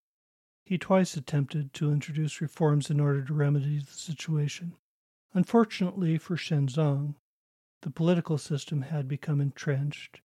He 0.63 0.77
twice 0.77 1.17
attempted 1.17 1.73
to 1.73 1.91
introduce 1.91 2.39
reforms 2.39 2.89
in 2.89 3.01
order 3.01 3.21
to 3.25 3.33
remedy 3.33 3.79
the 3.79 3.91
situation. 3.91 4.77
Unfortunately 5.33 6.17
for 6.17 6.37
Shenzong, 6.37 7.15
the 7.81 7.91
political 7.91 8.37
system 8.37 8.83
had 8.83 9.09
become 9.09 9.41
entrenched, 9.41 10.21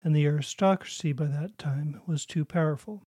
and 0.00 0.14
the 0.14 0.26
aristocracy 0.26 1.10
by 1.12 1.26
that 1.26 1.58
time 1.58 2.00
was 2.06 2.24
too 2.24 2.44
powerful. 2.44 3.02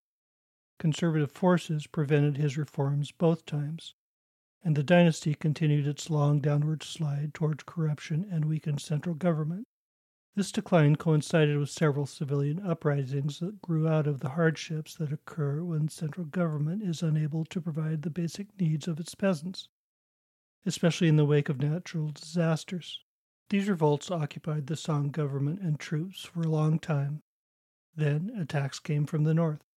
Conservative 0.79 1.31
forces 1.31 1.87
prevented 1.87 2.37
his 2.37 2.57
reforms 2.57 3.11
both 3.11 3.45
times, 3.45 3.95
and 4.63 4.77
the 4.77 4.83
dynasty 4.83 5.35
continued 5.35 5.85
its 5.85 6.09
long 6.09 6.39
downward 6.39 6.83
slide 6.83 7.33
towards 7.33 7.63
corruption 7.63 8.25
and 8.31 8.45
weakened 8.45 8.79
central 8.79 9.13
government. 9.13 9.67
This 10.35 10.53
decline 10.53 10.95
coincided 10.95 11.57
with 11.57 11.69
several 11.69 12.05
civilian 12.05 12.59
uprisings 12.65 13.39
that 13.39 13.61
grew 13.61 13.89
out 13.89 14.07
of 14.07 14.21
the 14.21 14.29
hardships 14.29 14.95
that 14.95 15.11
occur 15.11 15.63
when 15.65 15.89
central 15.89 16.25
government 16.25 16.81
is 16.81 17.03
unable 17.03 17.43
to 17.45 17.59
provide 17.59 18.03
the 18.03 18.09
basic 18.09 18.57
needs 18.57 18.87
of 18.87 19.01
its 19.01 19.15
peasants, 19.15 19.67
especially 20.65 21.09
in 21.09 21.17
the 21.17 21.25
wake 21.25 21.49
of 21.49 21.59
natural 21.59 22.11
disasters. 22.11 23.03
These 23.49 23.67
revolts 23.67 24.09
occupied 24.09 24.67
the 24.67 24.77
Song 24.77 25.09
government 25.09 25.59
and 25.59 25.77
troops 25.77 26.23
for 26.23 26.41
a 26.41 26.47
long 26.47 26.79
time. 26.79 27.21
Then 27.95 28.31
attacks 28.37 28.79
came 28.79 29.05
from 29.05 29.25
the 29.25 29.33
north. 29.33 29.68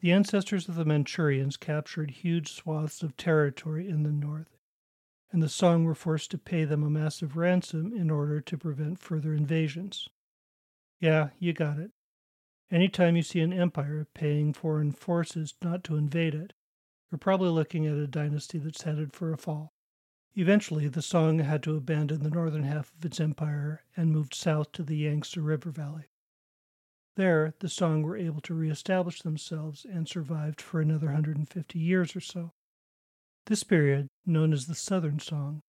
The 0.00 0.12
ancestors 0.12 0.66
of 0.66 0.76
the 0.76 0.86
Manchurians 0.86 1.58
captured 1.58 2.10
huge 2.10 2.52
swaths 2.52 3.02
of 3.02 3.16
territory 3.18 3.88
in 3.88 4.02
the 4.02 4.12
north, 4.12 4.56
and 5.30 5.42
the 5.42 5.48
Song 5.48 5.84
were 5.84 5.94
forced 5.94 6.30
to 6.30 6.38
pay 6.38 6.64
them 6.64 6.82
a 6.82 6.88
massive 6.88 7.36
ransom 7.36 7.92
in 7.92 8.10
order 8.10 8.40
to 8.40 8.56
prevent 8.56 8.98
further 8.98 9.34
invasions. 9.34 10.08
Yeah, 11.00 11.30
you 11.38 11.52
got 11.52 11.78
it. 11.78 11.92
Any 12.70 12.88
time 12.88 13.16
you 13.16 13.22
see 13.22 13.40
an 13.40 13.52
empire 13.52 14.06
paying 14.14 14.52
foreign 14.52 14.92
forces 14.92 15.54
not 15.60 15.84
to 15.84 15.96
invade 15.96 16.34
it, 16.34 16.54
you're 17.10 17.18
probably 17.18 17.50
looking 17.50 17.86
at 17.86 17.96
a 17.96 18.06
dynasty 18.06 18.58
that's 18.58 18.82
headed 18.82 19.12
for 19.12 19.32
a 19.32 19.36
fall. 19.36 19.72
Eventually, 20.34 20.88
the 20.88 21.02
Song 21.02 21.40
had 21.40 21.62
to 21.64 21.76
abandon 21.76 22.22
the 22.22 22.30
northern 22.30 22.62
half 22.62 22.92
of 22.96 23.04
its 23.04 23.20
empire 23.20 23.82
and 23.96 24.12
moved 24.12 24.34
south 24.34 24.72
to 24.72 24.82
the 24.82 24.96
Yangtze 24.96 25.40
River 25.40 25.70
Valley. 25.70 26.09
There, 27.20 27.52
the 27.58 27.68
Song 27.68 28.00
were 28.00 28.16
able 28.16 28.40
to 28.40 28.54
reestablish 28.54 29.20
themselves 29.20 29.84
and 29.84 30.08
survived 30.08 30.58
for 30.58 30.80
another 30.80 31.08
150 31.08 31.78
years 31.78 32.16
or 32.16 32.20
so. 32.20 32.54
This 33.44 33.62
period, 33.62 34.08
known 34.24 34.54
as 34.54 34.64
the 34.64 34.74
Southern 34.74 35.18
Song, 35.18 35.60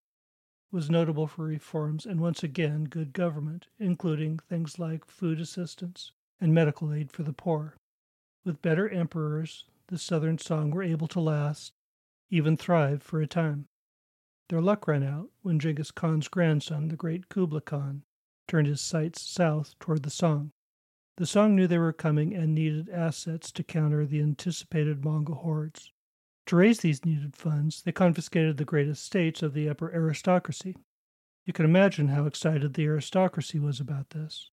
was 0.71 0.89
notable 0.89 1.27
for 1.27 1.43
reforms 1.43 2.05
and 2.05 2.21
once 2.21 2.41
again 2.41 2.85
good 2.85 3.11
government, 3.11 3.67
including 3.77 4.39
things 4.39 4.79
like 4.79 5.03
food 5.03 5.41
assistance 5.41 6.13
and 6.39 6.53
medical 6.53 6.93
aid 6.93 7.11
for 7.11 7.23
the 7.23 7.33
poor. 7.33 7.75
With 8.45 8.61
better 8.61 8.87
emperors, 8.87 9.65
the 9.87 9.97
Southern 9.97 10.37
Song 10.37 10.71
were 10.71 10.83
able 10.83 11.09
to 11.09 11.19
last, 11.19 11.73
even 12.29 12.55
thrive 12.55 13.03
for 13.03 13.19
a 13.19 13.27
time. 13.27 13.67
Their 14.47 14.61
luck 14.61 14.87
ran 14.87 15.03
out 15.03 15.31
when 15.41 15.59
Genghis 15.59 15.91
Khan's 15.91 16.29
grandson, 16.29 16.87
the 16.87 16.95
great 16.95 17.27
Kublai 17.27 17.59
Khan, 17.59 18.03
turned 18.47 18.67
his 18.67 18.79
sights 18.79 19.21
south 19.21 19.77
toward 19.79 20.03
the 20.03 20.09
Song. 20.09 20.53
The 21.21 21.27
Song 21.27 21.55
knew 21.55 21.67
they 21.67 21.77
were 21.77 21.93
coming 21.93 22.33
and 22.33 22.55
needed 22.55 22.89
assets 22.89 23.51
to 23.51 23.63
counter 23.63 24.07
the 24.07 24.23
anticipated 24.23 25.05
Mongol 25.05 25.35
hordes. 25.35 25.91
To 26.47 26.55
raise 26.55 26.79
these 26.79 27.05
needed 27.05 27.35
funds, 27.35 27.83
they 27.83 27.91
confiscated 27.91 28.57
the 28.57 28.65
great 28.65 28.87
estates 28.87 29.43
of 29.43 29.53
the 29.53 29.69
upper 29.69 29.93
aristocracy. 29.93 30.75
You 31.45 31.53
can 31.53 31.65
imagine 31.65 32.07
how 32.07 32.25
excited 32.25 32.73
the 32.73 32.85
aristocracy 32.85 33.59
was 33.59 33.79
about 33.79 34.09
this. 34.09 34.49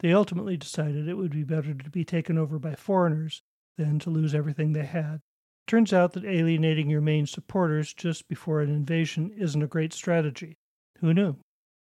They 0.00 0.12
ultimately 0.12 0.58
decided 0.58 1.08
it 1.08 1.14
would 1.14 1.30
be 1.30 1.44
better 1.44 1.72
to 1.72 1.90
be 1.90 2.04
taken 2.04 2.36
over 2.36 2.58
by 2.58 2.74
foreigners 2.74 3.40
than 3.78 3.98
to 4.00 4.10
lose 4.10 4.34
everything 4.34 4.74
they 4.74 4.84
had. 4.84 5.22
Turns 5.66 5.94
out 5.94 6.12
that 6.12 6.26
alienating 6.26 6.90
your 6.90 7.00
main 7.00 7.24
supporters 7.24 7.94
just 7.94 8.28
before 8.28 8.60
an 8.60 8.68
invasion 8.68 9.30
isn't 9.30 9.62
a 9.62 9.66
great 9.66 9.94
strategy. 9.94 10.58
Who 10.98 11.14
knew? 11.14 11.36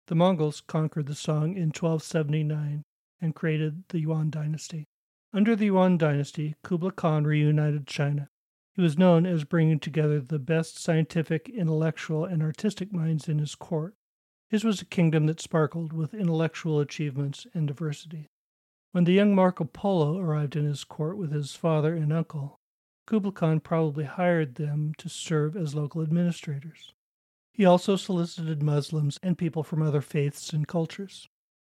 The 0.07 0.15
Mongols 0.15 0.61
conquered 0.61 1.07
the 1.07 1.15
Song 1.15 1.57
in 1.57 1.73
1279 1.73 2.85
and 3.21 3.35
created 3.35 3.83
the 3.89 3.99
Yuan 3.99 4.29
dynasty. 4.29 4.85
Under 5.33 5.55
the 5.55 5.65
Yuan 5.65 5.97
dynasty, 5.97 6.55
Kublai 6.63 6.91
Khan 6.91 7.25
reunited 7.25 7.87
China. 7.87 8.29
He 8.73 8.81
was 8.81 8.97
known 8.97 9.25
as 9.25 9.43
bringing 9.43 9.79
together 9.79 10.19
the 10.19 10.39
best 10.39 10.77
scientific, 10.77 11.49
intellectual, 11.49 12.25
and 12.25 12.43
artistic 12.43 12.91
minds 12.91 13.29
in 13.29 13.39
his 13.39 13.55
court. 13.55 13.95
His 14.49 14.63
was 14.63 14.81
a 14.81 14.85
kingdom 14.85 15.25
that 15.27 15.41
sparkled 15.41 15.93
with 15.93 16.13
intellectual 16.13 16.79
achievements 16.79 17.47
and 17.53 17.67
diversity. 17.67 18.27
When 18.91 19.03
the 19.03 19.13
young 19.13 19.33
Marco 19.35 19.65
Polo 19.65 20.19
arrived 20.19 20.55
in 20.55 20.65
his 20.65 20.83
court 20.83 21.17
with 21.17 21.31
his 21.31 21.55
father 21.55 21.95
and 21.95 22.13
uncle, 22.13 22.59
Kublai 23.07 23.31
Khan 23.31 23.59
probably 23.59 24.05
hired 24.05 24.55
them 24.55 24.93
to 24.97 25.09
serve 25.09 25.55
as 25.55 25.75
local 25.75 26.01
administrators. 26.01 26.93
He 27.51 27.65
also 27.65 27.95
solicited 27.95 28.63
Muslims 28.63 29.19
and 29.23 29.37
people 29.37 29.63
from 29.63 29.81
other 29.81 30.01
faiths 30.01 30.51
and 30.51 30.67
cultures. 30.67 31.29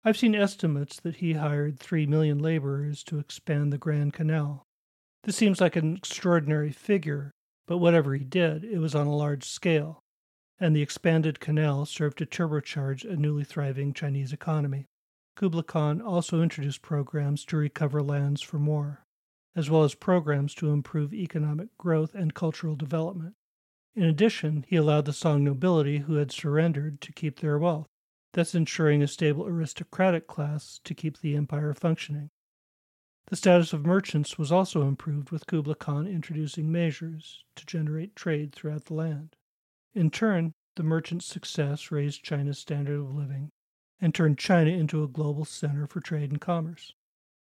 I've 0.08 0.18
seen 0.18 0.36
estimates 0.36 1.00
that 1.00 1.16
he 1.16 1.34
hired 1.34 1.80
3 1.80 2.06
million 2.06 2.38
laborers 2.38 3.04
to 3.06 3.18
expand 3.18 3.74
the 3.74 3.80
Grand 3.80 4.14
Canal. 4.14 4.64
This 5.24 5.36
seems 5.36 5.60
like 5.60 5.76
an 5.76 5.96
extraordinary 5.98 6.72
figure, 6.72 7.32
But 7.68 7.80
whatever 7.80 8.14
he 8.14 8.24
did, 8.24 8.64
it 8.64 8.78
was 8.78 8.94
on 8.94 9.08
a 9.08 9.16
large 9.16 9.44
scale, 9.44 10.04
and 10.60 10.76
the 10.76 10.82
expanded 10.82 11.40
canal 11.40 11.86
served 11.86 12.20
to 12.20 12.26
turbocharge 12.26 13.04
a 13.04 13.16
newly 13.16 13.44
thriving 13.44 13.94
Chinese 13.94 14.32
economy. 14.32 14.86
Kublai 15.36 15.64
Khan 15.64 16.02
also 16.02 16.42
introduced 16.42 16.82
programs 16.82 17.44
to 17.46 17.58
recover 17.58 18.02
lands 18.02 18.42
from 18.42 18.66
war, 18.66 19.04
as 19.56 19.70
well 19.70 19.84
as 19.84 19.96
programs 19.96 20.54
to 20.56 20.70
improve 20.70 21.14
economic 21.14 21.76
growth 21.78 22.14
and 22.14 22.34
cultural 22.34 22.76
development. 22.76 23.34
In 23.96 24.04
addition, 24.04 24.66
he 24.68 24.76
allowed 24.76 25.06
the 25.06 25.14
Song 25.14 25.44
nobility 25.44 26.00
who 26.00 26.16
had 26.16 26.32
surrendered 26.32 27.02
to 27.02 27.12
keep 27.12 27.40
their 27.40 27.58
wealth, 27.58 27.88
thus 28.36 28.54
ensuring 28.54 29.02
a 29.02 29.08
stable 29.08 29.48
aristocratic 29.48 30.28
class 30.28 30.82
to 30.84 30.94
keep 30.94 31.20
the 31.20 31.38
empire 31.38 31.74
functioning. 31.74 32.30
The 33.28 33.38
status 33.38 33.72
of 33.72 33.86
merchants 33.86 34.38
was 34.38 34.52
also 34.52 34.86
improved 34.86 35.32
with 35.32 35.48
Kublai 35.48 35.76
Khan 35.76 36.06
introducing 36.06 36.70
measures 36.70 37.46
to 37.56 37.66
generate 37.66 38.14
trade 38.14 38.54
throughout 38.54 38.86
the 38.86 38.94
land. 38.94 39.38
In 39.94 40.12
turn, 40.12 40.54
the 40.76 40.84
merchants' 40.84 41.26
success 41.26 41.92
raised 41.92 42.24
China's 42.24 42.60
standard 42.60 43.00
of 43.00 43.16
living 43.16 43.52
and 44.02 44.14
turned 44.14 44.38
China 44.38 44.70
into 44.70 45.02
a 45.02 45.08
global 45.08 45.46
center 45.46 45.88
for 45.88 46.02
trade 46.02 46.30
and 46.30 46.42
commerce. 46.42 46.94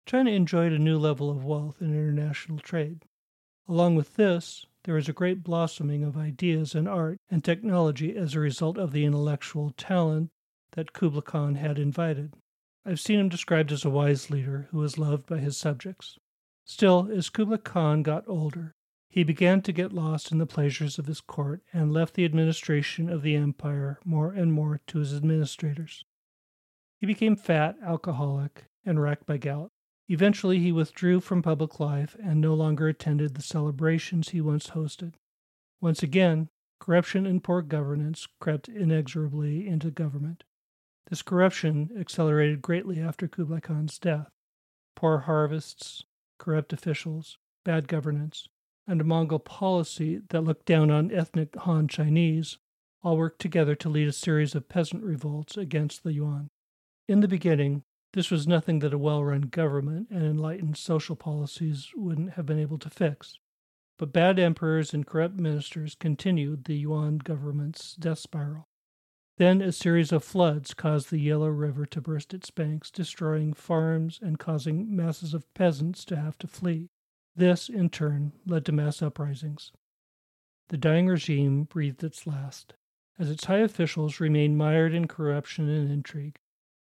China 0.05 0.31
enjoyed 0.31 0.71
a 0.71 0.79
new 0.79 0.97
level 0.97 1.29
of 1.29 1.43
wealth 1.43 1.81
in 1.81 1.89
international 1.89 2.59
trade. 2.59 3.03
Along 3.67 3.95
with 3.95 4.15
this, 4.15 4.65
there 4.85 4.95
was 4.95 5.09
a 5.09 5.13
great 5.13 5.43
blossoming 5.43 6.05
of 6.05 6.15
ideas 6.15 6.73
and 6.73 6.87
art 6.87 7.19
and 7.29 7.43
technology 7.43 8.15
as 8.15 8.33
a 8.33 8.39
result 8.39 8.77
of 8.77 8.93
the 8.93 9.03
intellectual 9.03 9.71
talent 9.71 10.31
that 10.75 10.93
Kublai 10.93 11.21
Khan 11.21 11.55
had 11.55 11.79
invited. 11.79 12.33
I've 12.85 12.99
seen 12.99 13.19
him 13.19 13.29
described 13.29 13.71
as 13.71 13.83
a 13.83 13.89
wise 13.89 14.29
leader 14.29 14.67
who 14.71 14.77
was 14.79 14.97
loved 14.97 15.25
by 15.25 15.39
his 15.39 15.57
subjects. 15.57 16.17
Still, 16.65 17.09
as 17.11 17.29
Kublai 17.29 17.57
Khan 17.57 18.03
got 18.03 18.27
older, 18.27 18.73
he 19.09 19.23
began 19.23 19.61
to 19.61 19.71
get 19.71 19.93
lost 19.93 20.31
in 20.31 20.39
the 20.39 20.45
pleasures 20.45 20.99
of 20.99 21.05
his 21.05 21.21
court 21.21 21.61
and 21.71 21.93
left 21.93 22.15
the 22.15 22.25
administration 22.25 23.09
of 23.09 23.21
the 23.21 23.35
empire 23.35 23.99
more 24.03 24.33
and 24.33 24.51
more 24.51 24.81
to 24.87 24.99
his 24.99 25.13
administrators. 25.13 26.03
He 26.99 27.07
became 27.07 27.37
fat, 27.37 27.77
alcoholic, 27.81 28.65
and 28.85 29.01
racked 29.01 29.25
by 29.25 29.37
gout. 29.37 29.71
Eventually, 30.09 30.59
he 30.59 30.71
withdrew 30.71 31.21
from 31.21 31.41
public 31.41 31.79
life 31.79 32.17
and 32.21 32.41
no 32.41 32.53
longer 32.53 32.87
attended 32.87 33.35
the 33.35 33.41
celebrations 33.41 34.29
he 34.29 34.41
once 34.41 34.71
hosted. 34.71 35.13
Once 35.79 36.03
again, 36.03 36.49
corruption 36.79 37.25
and 37.25 37.43
poor 37.43 37.61
governance 37.61 38.27
crept 38.39 38.67
inexorably 38.67 39.65
into 39.67 39.89
government. 39.89 40.43
This 41.09 41.21
corruption 41.21 41.91
accelerated 41.99 42.61
greatly 42.61 42.99
after 42.99 43.27
Kublai 43.27 43.59
Khan's 43.59 43.99
death. 43.99 44.31
Poor 44.95 45.19
harvests, 45.19 46.03
corrupt 46.39 46.73
officials, 46.73 47.37
bad 47.63 47.87
governance, 47.87 48.47
and 48.87 48.99
a 48.99 49.03
Mongol 49.03 49.39
policy 49.39 50.21
that 50.29 50.41
looked 50.41 50.65
down 50.65 50.89
on 50.89 51.11
ethnic 51.11 51.55
Han 51.57 51.87
Chinese 51.87 52.57
all 53.03 53.17
worked 53.17 53.39
together 53.39 53.75
to 53.75 53.89
lead 53.89 54.07
a 54.07 54.13
series 54.13 54.55
of 54.55 54.67
peasant 54.67 55.03
revolts 55.03 55.57
against 55.57 56.03
the 56.03 56.13
Yuan. 56.13 56.49
In 57.07 57.19
the 57.19 57.27
beginning, 57.27 57.83
this 58.13 58.31
was 58.31 58.47
nothing 58.47 58.79
that 58.79 58.93
a 58.93 58.97
well 58.97 59.23
run 59.23 59.41
government 59.41 60.07
and 60.09 60.23
enlightened 60.23 60.77
social 60.77 61.15
policies 61.15 61.91
wouldn't 61.95 62.31
have 62.31 62.45
been 62.45 62.59
able 62.59 62.79
to 62.79 62.89
fix. 62.89 63.37
But 63.99 64.11
bad 64.11 64.39
emperors 64.39 64.93
and 64.93 65.05
corrupt 65.05 65.35
ministers 65.35 65.93
continued 65.93 66.65
the 66.65 66.77
Yuan 66.77 67.19
government's 67.19 67.93
death 67.95 68.19
spiral. 68.19 68.67
Then 69.37 69.61
a 69.61 69.73
series 69.73 70.13
of 70.13 70.23
floods 70.23 70.73
caused 70.73 71.09
the 71.09 71.19
Yellow 71.19 71.49
River 71.49 71.85
to 71.87 71.99
burst 71.99 72.33
its 72.33 72.51
banks, 72.51 72.89
destroying 72.89 73.53
farms 73.53 74.17
and 74.21 74.39
causing 74.39 74.95
masses 74.95 75.33
of 75.33 75.53
peasants 75.53 76.05
to 76.05 76.15
have 76.15 76.37
to 76.37 76.47
flee. 76.47 76.89
This, 77.35 77.67
in 77.67 77.89
turn, 77.89 78.31
led 78.45 78.65
to 78.65 78.71
mass 78.71 79.01
uprisings. 79.01 79.73
The 80.69 80.77
dying 80.77 81.07
regime 81.07 81.65
breathed 81.65 82.01
its 82.01 82.25
last, 82.25 82.75
as 83.19 83.29
its 83.29 83.43
high 83.45 83.57
officials 83.57 84.21
remained 84.21 84.57
mired 84.57 84.93
in 84.93 85.07
corruption 85.07 85.67
and 85.67 85.91
intrigue. 85.91 86.39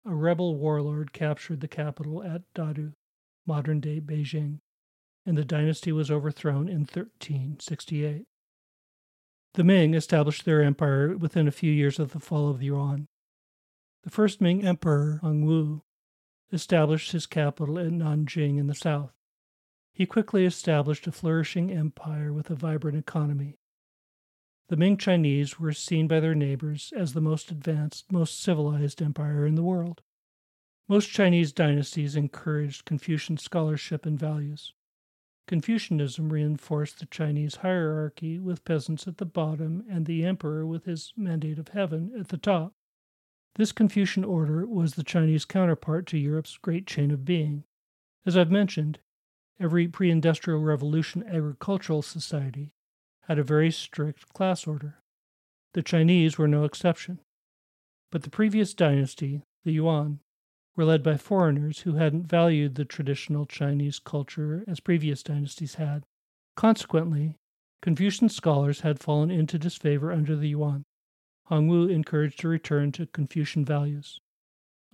A 0.05 0.15
rebel 0.15 0.55
warlord 0.55 1.11
captured 1.11 1.59
the 1.59 1.67
capital 1.67 2.23
at 2.23 2.51
Dadu, 2.53 2.93
modern 3.45 3.81
day 3.81 3.99
Beijing, 3.99 4.59
and 5.25 5.37
the 5.37 5.43
dynasty 5.43 5.91
was 5.91 6.09
overthrown 6.09 6.69
in 6.69 6.79
1368. 6.79 8.28
The 9.55 9.63
Ming 9.63 9.93
established 9.95 10.45
their 10.45 10.61
empire 10.61 11.17
within 11.17 11.47
a 11.47 11.51
few 11.51 11.71
years 11.71 11.99
of 11.99 12.11
the 12.11 12.19
fall 12.19 12.49
of 12.49 12.59
the 12.59 12.67
Yuan. 12.67 13.07
The 14.03 14.11
first 14.11 14.39
Ming 14.39 14.65
emperor, 14.65 15.19
Hongwu, 15.23 15.81
established 16.51 17.11
his 17.11 17.25
capital 17.25 17.79
at 17.79 17.91
Nanjing 17.91 18.57
in 18.57 18.67
the 18.67 18.75
south. 18.75 19.13
He 19.91 20.05
quickly 20.05 20.45
established 20.45 21.07
a 21.07 21.11
flourishing 21.11 21.71
empire 21.71 22.31
with 22.31 22.49
a 22.49 22.55
vibrant 22.55 22.97
economy. 22.97 23.57
The 24.69 24.77
Ming 24.77 24.97
Chinese 24.97 25.59
were 25.59 25.73
seen 25.73 26.07
by 26.07 26.19
their 26.19 26.35
neighbors 26.35 26.93
as 26.95 27.13
the 27.13 27.21
most 27.21 27.51
advanced, 27.51 28.11
most 28.11 28.39
civilized 28.39 29.01
empire 29.01 29.45
in 29.45 29.55
the 29.55 29.63
world. 29.63 30.03
Most 30.87 31.09
Chinese 31.09 31.51
dynasties 31.51 32.15
encouraged 32.15 32.85
Confucian 32.85 33.37
scholarship 33.37 34.05
and 34.05 34.17
values. 34.17 34.73
Confucianism 35.49 36.31
reinforced 36.31 36.99
the 36.99 37.07
Chinese 37.07 37.55
hierarchy 37.55 38.37
with 38.37 38.63
peasants 38.65 39.07
at 39.07 39.17
the 39.17 39.25
bottom 39.25 39.83
and 39.89 40.05
the 40.05 40.23
emperor 40.23 40.63
with 40.63 40.85
his 40.85 41.11
mandate 41.17 41.57
of 41.57 41.69
heaven 41.69 42.11
at 42.19 42.27
the 42.27 42.37
top. 42.37 42.73
This 43.55 43.71
Confucian 43.71 44.23
order 44.23 44.67
was 44.67 44.93
the 44.93 45.03
Chinese 45.03 45.45
counterpart 45.45 46.05
to 46.05 46.19
Europe's 46.19 46.55
great 46.59 46.85
chain 46.85 47.09
of 47.09 47.25
being. 47.25 47.63
As 48.27 48.37
I've 48.37 48.51
mentioned, 48.51 48.99
every 49.59 49.87
pre 49.87 50.11
industrial 50.11 50.61
revolution 50.61 51.23
agricultural 51.23 52.03
society 52.03 52.71
had 53.21 53.39
a 53.39 53.43
very 53.43 53.71
strict 53.71 54.31
class 54.31 54.67
order. 54.67 55.01
The 55.73 55.81
Chinese 55.81 56.37
were 56.37 56.47
no 56.47 56.63
exception. 56.63 57.21
But 58.11 58.21
the 58.21 58.29
previous 58.29 58.75
dynasty, 58.75 59.41
the 59.63 59.73
Yuan, 59.73 60.19
were 60.79 60.85
led 60.85 61.03
by 61.03 61.17
foreigners 61.17 61.81
who 61.81 61.95
hadn't 61.95 62.25
valued 62.25 62.75
the 62.75 62.85
traditional 62.85 63.45
Chinese 63.45 63.99
culture 63.99 64.63
as 64.65 64.79
previous 64.79 65.21
dynasties 65.21 65.75
had. 65.75 66.05
Consequently, 66.55 67.35
Confucian 67.81 68.29
scholars 68.29 68.79
had 68.79 68.97
fallen 68.97 69.29
into 69.29 69.59
disfavor 69.59 70.09
under 70.09 70.37
the 70.37 70.47
Yuan. 70.47 70.85
Hongwu 71.51 71.89
encouraged 71.89 72.45
a 72.45 72.47
return 72.47 72.93
to 72.93 73.07
Confucian 73.07 73.65
values. 73.65 74.21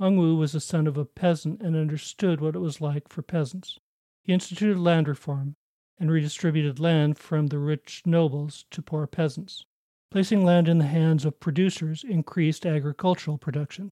Hongwu 0.02 0.36
was 0.40 0.54
the 0.54 0.60
son 0.60 0.88
of 0.88 0.98
a 0.98 1.06
peasant 1.06 1.62
and 1.62 1.76
understood 1.76 2.42
what 2.42 2.56
it 2.56 2.60
was 2.60 2.82
like 2.82 3.08
for 3.08 3.22
peasants. 3.22 3.78
He 4.24 4.34
instituted 4.34 4.80
land 4.80 5.08
reform 5.08 5.54
and 6.00 6.10
redistributed 6.10 6.80
land 6.80 7.20
from 7.20 7.46
the 7.46 7.60
rich 7.60 8.02
nobles 8.08 8.66
to 8.72 8.82
poor 8.82 9.06
peasants. 9.06 9.66
Placing 10.10 10.44
land 10.44 10.68
in 10.68 10.80
the 10.80 10.88
hands 10.88 11.26
of 11.26 11.40
producers 11.40 12.04
increased 12.04 12.66
agricultural 12.66 13.38
production. 13.38 13.92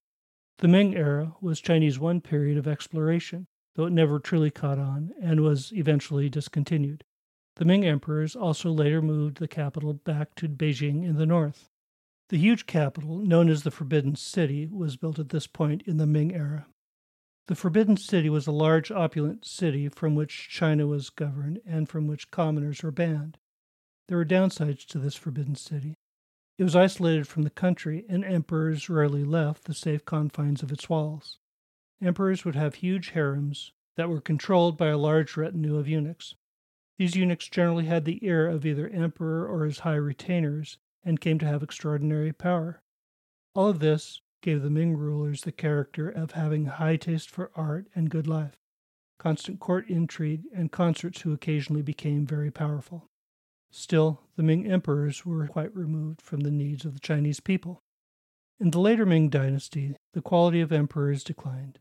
The 0.58 0.68
Ming 0.68 0.94
era 0.94 1.34
was 1.40 1.60
Chinese 1.60 1.98
one 1.98 2.20
period 2.20 2.56
of 2.56 2.68
exploration, 2.68 3.46
though 3.74 3.86
it 3.86 3.92
never 3.92 4.18
truly 4.18 4.50
caught 4.50 4.78
on 4.78 5.12
and 5.20 5.40
was 5.40 5.72
eventually 5.72 6.28
discontinued. 6.28 7.04
The 7.56 7.64
Ming 7.64 7.84
emperors 7.84 8.34
also 8.34 8.70
later 8.70 9.02
moved 9.02 9.38
the 9.38 9.48
capital 9.48 9.92
back 9.92 10.34
to 10.36 10.48
Beijing 10.48 11.04
in 11.04 11.16
the 11.16 11.26
north. 11.26 11.68
The 12.28 12.38
huge 12.38 12.66
capital, 12.66 13.18
known 13.18 13.48
as 13.48 13.62
the 13.62 13.70
Forbidden 13.70 14.16
City, 14.16 14.66
was 14.66 14.96
built 14.96 15.18
at 15.18 15.28
this 15.28 15.46
point 15.46 15.82
in 15.82 15.98
the 15.98 16.06
Ming 16.06 16.34
era. 16.34 16.66
The 17.46 17.54
Forbidden 17.54 17.96
City 17.98 18.30
was 18.30 18.46
a 18.46 18.52
large, 18.52 18.90
opulent 18.90 19.44
city 19.44 19.88
from 19.88 20.14
which 20.14 20.48
China 20.48 20.86
was 20.86 21.10
governed 21.10 21.60
and 21.66 21.88
from 21.88 22.06
which 22.06 22.30
commoners 22.30 22.82
were 22.82 22.90
banned. 22.90 23.38
There 24.08 24.16
were 24.16 24.24
downsides 24.24 24.86
to 24.86 24.98
this 24.98 25.14
Forbidden 25.14 25.56
City. 25.56 25.96
It 26.56 26.62
was 26.62 26.76
isolated 26.76 27.26
from 27.26 27.42
the 27.42 27.50
country, 27.50 28.04
and 28.08 28.24
emperors 28.24 28.88
rarely 28.88 29.24
left 29.24 29.64
the 29.64 29.74
safe 29.74 30.04
confines 30.04 30.62
of 30.62 30.70
its 30.70 30.88
walls. 30.88 31.38
Emperors 32.00 32.44
would 32.44 32.54
have 32.54 32.76
huge 32.76 33.10
harems 33.10 33.72
that 33.96 34.08
were 34.08 34.20
controlled 34.20 34.76
by 34.76 34.88
a 34.88 34.98
large 34.98 35.36
retinue 35.36 35.76
of 35.76 35.88
eunuchs. 35.88 36.34
These 36.96 37.16
eunuchs 37.16 37.48
generally 37.48 37.86
had 37.86 38.04
the 38.04 38.24
ear 38.24 38.46
of 38.46 38.64
either 38.64 38.88
emperor 38.88 39.48
or 39.48 39.64
his 39.64 39.80
high 39.80 39.96
retainers 39.96 40.78
and 41.02 41.20
came 41.20 41.40
to 41.40 41.46
have 41.46 41.62
extraordinary 41.62 42.32
power. 42.32 42.82
All 43.54 43.68
of 43.68 43.80
this 43.80 44.20
gave 44.40 44.62
the 44.62 44.70
Ming 44.70 44.96
rulers 44.96 45.42
the 45.42 45.52
character 45.52 46.08
of 46.08 46.32
having 46.32 46.66
high 46.66 46.96
taste 46.96 47.30
for 47.30 47.50
art 47.56 47.86
and 47.94 48.10
good 48.10 48.28
life, 48.28 48.60
constant 49.18 49.58
court 49.58 49.88
intrigue, 49.88 50.44
and 50.54 50.70
consorts 50.70 51.22
who 51.22 51.32
occasionally 51.32 51.82
became 51.82 52.26
very 52.26 52.50
powerful. 52.50 53.08
Still, 53.76 54.20
the 54.36 54.44
Ming 54.44 54.70
emperors 54.70 55.26
were 55.26 55.48
quite 55.48 55.74
removed 55.74 56.22
from 56.22 56.40
the 56.40 56.52
needs 56.52 56.84
of 56.84 56.94
the 56.94 57.00
Chinese 57.00 57.40
people. 57.40 57.82
In 58.60 58.70
the 58.70 58.78
later 58.78 59.04
Ming 59.04 59.28
dynasty, 59.30 59.96
the 60.12 60.22
quality 60.22 60.60
of 60.60 60.70
emperors 60.70 61.24
declined. 61.24 61.80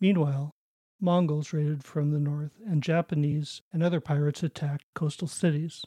Meanwhile, 0.00 0.50
Mongols 0.98 1.52
raided 1.52 1.84
from 1.84 2.10
the 2.10 2.18
north, 2.18 2.52
and 2.64 2.82
Japanese 2.82 3.60
and 3.70 3.82
other 3.82 4.00
pirates 4.00 4.42
attacked 4.42 4.86
coastal 4.94 5.28
cities. 5.28 5.84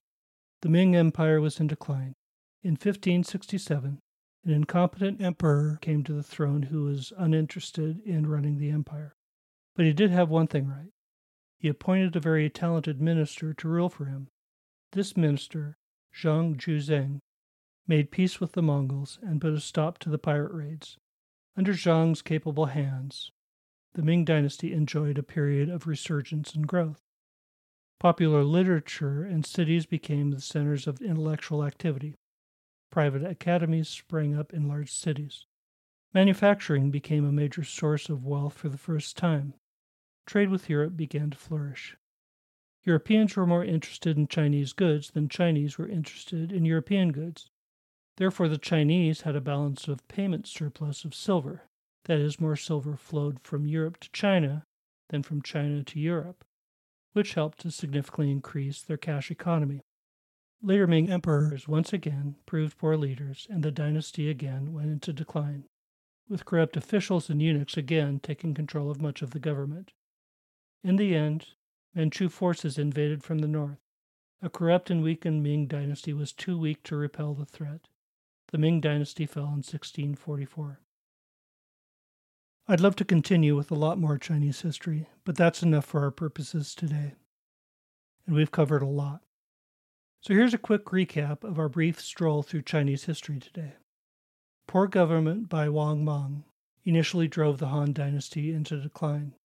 The 0.62 0.70
Ming 0.70 0.96
Empire 0.96 1.42
was 1.42 1.60
in 1.60 1.66
decline. 1.66 2.14
In 2.62 2.74
1567, 2.74 4.02
an 4.46 4.52
incompetent 4.52 5.20
emperor 5.20 5.80
came 5.82 6.04
to 6.04 6.14
the 6.14 6.22
throne 6.22 6.62
who 6.62 6.84
was 6.84 7.12
uninterested 7.18 8.02
in 8.06 8.28
running 8.28 8.60
the 8.60 8.70
empire. 8.70 9.16
But 9.76 9.86
he 9.86 9.94
did 9.94 10.12
have 10.12 10.30
one 10.30 10.46
thing 10.46 10.68
right. 10.68 10.92
He 11.58 11.70
appointed 11.70 12.16
a 12.16 12.20
very 12.20 12.52
talented 12.52 13.02
minister 13.02 13.56
to 13.56 13.68
rule 13.68 13.90
for 13.90 14.06
him, 14.06 14.28
this 14.94 15.18
minister 15.18 15.76
Zhang 16.14 16.56
Juzheng, 16.56 17.20
made 17.88 18.12
peace 18.12 18.40
with 18.40 18.54
the 18.54 18.62
Mongols 18.62 19.20
and 19.22 19.42
put 19.42 19.54
a 19.54 19.60
stop 19.60 19.98
to 20.00 20.10
the 20.10 20.18
pirate 20.18 20.54
raids. 20.54 20.98
Under 21.58 21.74
Zhang's 21.74 22.22
capable 22.22 22.68
hands, 22.68 23.32
the 23.94 24.04
Ming 24.04 24.26
Dynasty 24.26 24.74
enjoyed 24.74 25.18
a 25.18 25.24
period 25.24 25.70
of 25.70 25.88
resurgence 25.88 26.56
and 26.56 26.68
growth. 26.68 27.02
Popular 28.00 28.44
literature 28.44 29.24
and 29.24 29.46
cities 29.46 29.86
became 29.86 30.32
the 30.32 30.42
centers 30.42 30.88
of 30.88 31.02
intellectual 31.02 31.64
activity. 31.64 32.16
Private 32.92 33.24
academies 33.24 33.90
sprang 33.90 34.36
up 34.36 34.54
in 34.54 34.68
large 34.68 34.92
cities. 34.92 35.46
Manufacturing 36.14 36.92
became 36.92 37.26
a 37.26 37.32
major 37.32 37.64
source 37.64 38.08
of 38.08 38.26
wealth 38.26 38.54
for 38.54 38.70
the 38.70 38.78
first 38.78 39.18
time. 39.18 39.56
Trade 40.26 40.50
with 40.50 40.70
Europe 40.70 40.96
began 40.96 41.32
to 41.32 41.38
flourish. 41.38 41.98
Europeans 42.86 43.36
were 43.36 43.48
more 43.48 43.64
interested 43.64 44.18
in 44.18 44.28
Chinese 44.28 44.74
goods 44.74 45.12
than 45.12 45.30
Chinese 45.30 45.78
were 45.78 45.88
interested 45.88 46.52
in 46.52 46.66
European 46.66 47.12
goods. 47.12 47.50
Therefore, 48.18 48.50
the 48.50 48.58
Chinese 48.58 49.22
had 49.22 49.36
a 49.36 49.42
balance 49.42 49.88
of 49.88 50.08
payment 50.08 50.48
surplus 50.48 51.06
of 51.06 51.16
silver. 51.16 51.64
That 52.06 52.20
is, 52.20 52.42
more 52.42 52.58
silver 52.58 52.98
flowed 52.98 53.40
from 53.42 53.66
Europe 53.66 54.00
to 54.02 54.12
China 54.12 54.66
than 55.10 55.24
from 55.24 55.42
China 55.42 55.84
to 55.84 56.00
Europe, 56.00 56.44
which 57.14 57.36
helped 57.36 57.60
to 57.60 57.72
significantly 57.72 58.32
increase 58.32 58.82
their 58.82 58.98
cash 58.98 59.32
economy. 59.32 59.82
Later 60.62 60.88
Ming 60.88 61.10
emperors 61.10 61.68
once 61.68 61.94
again 61.94 62.36
proved 62.46 62.78
poor 62.78 62.98
leaders, 62.98 63.48
and 63.50 63.64
the 63.64 63.72
dynasty 63.72 64.30
again 64.30 64.74
went 64.74 64.90
into 64.90 65.14
decline, 65.14 65.66
with 66.28 66.46
corrupt 66.46 66.76
officials 66.76 67.30
and 67.30 67.42
eunuchs 67.42 67.78
again 67.78 68.20
taking 68.20 68.54
control 68.54 68.92
of 68.92 69.02
much 69.02 69.22
of 69.22 69.32
the 69.32 69.40
government. 69.40 69.94
In 70.84 70.98
the 70.98 71.16
end, 71.16 71.48
Manchu 71.96 72.28
forces 72.28 72.78
invaded 72.78 73.24
from 73.24 73.40
the 73.40 73.48
north. 73.48 73.78
A 74.42 74.50
corrupt 74.50 74.90
and 74.90 75.04
weakened 75.04 75.44
Ming 75.44 75.68
dynasty 75.68 76.12
was 76.12 76.34
too 76.34 76.58
weak 76.58 76.84
to 76.84 76.96
repel 76.96 77.34
the 77.34 77.46
threat. 77.46 77.88
The 78.52 78.58
Ming 78.58 78.82
dynasty 78.82 79.26
fell 79.26 79.46
in 79.46 79.62
1644. 79.62 80.80
I'd 82.68 82.80
love 82.80 82.96
to 82.96 83.06
continue 83.06 83.56
with 83.56 83.72
a 83.72 83.76
lot 83.76 84.00
more 84.00 84.18
Chinese 84.18 84.62
history, 84.62 85.08
but 85.24 85.36
that's 85.36 85.62
enough 85.62 85.86
for 85.86 86.02
our 86.02 86.12
purposes 86.12 86.74
today. 86.74 87.14
And 88.26 88.36
we've 88.36 88.52
covered 88.52 88.82
a 88.82 88.88
lot. 88.88 89.22
So 90.22 90.34
here's 90.34 90.54
a 90.54 90.58
quick 90.58 90.86
recap 90.86 91.44
of 91.44 91.60
our 91.60 91.70
brief 91.70 92.00
stroll 92.00 92.42
through 92.42 92.62
Chinese 92.62 93.04
history 93.04 93.40
today. 93.40 93.74
Poor 94.68 94.88
government 94.88 95.50
by 95.50 95.68
Wang 95.68 96.06
Mang 96.06 96.46
initially 96.86 97.28
drove 97.28 97.60
the 97.60 97.68
Han 97.68 97.94
dynasty 97.94 98.54
into 98.54 98.80
decline, 98.80 99.36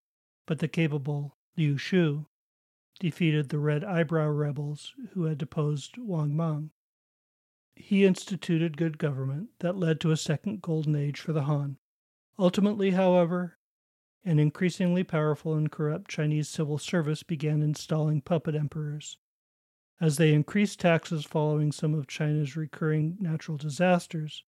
but 0.46 0.60
the 0.60 0.68
capable 0.68 1.34
Liu 1.56 1.76
Xiu 1.76 2.26
defeated 2.98 3.48
the 3.48 3.58
Red 3.58 3.84
Eyebrow 3.84 4.28
rebels 4.28 4.94
who 5.12 5.24
had 5.24 5.38
deposed 5.38 5.98
Wang 5.98 6.36
Mang. 6.36 6.70
He 7.74 8.04
instituted 8.04 8.76
good 8.76 8.98
government 8.98 9.50
that 9.60 9.76
led 9.76 10.00
to 10.00 10.10
a 10.10 10.16
second 10.16 10.62
golden 10.62 10.96
age 10.96 11.20
for 11.20 11.32
the 11.32 11.44
Han. 11.44 11.78
Ultimately, 12.38 12.90
however, 12.90 13.58
an 14.24 14.38
increasingly 14.38 15.04
powerful 15.04 15.54
and 15.54 15.70
corrupt 15.70 16.10
Chinese 16.10 16.48
civil 16.48 16.78
service 16.78 17.22
began 17.22 17.62
installing 17.62 18.20
puppet 18.20 18.54
emperors 18.54 19.18
as 20.00 20.16
they 20.16 20.32
increased 20.32 20.80
taxes 20.80 21.24
following 21.24 21.72
some 21.72 21.94
of 21.94 22.06
China's 22.06 22.56
recurring 22.56 23.16
natural 23.20 23.56
disasters, 23.56 24.44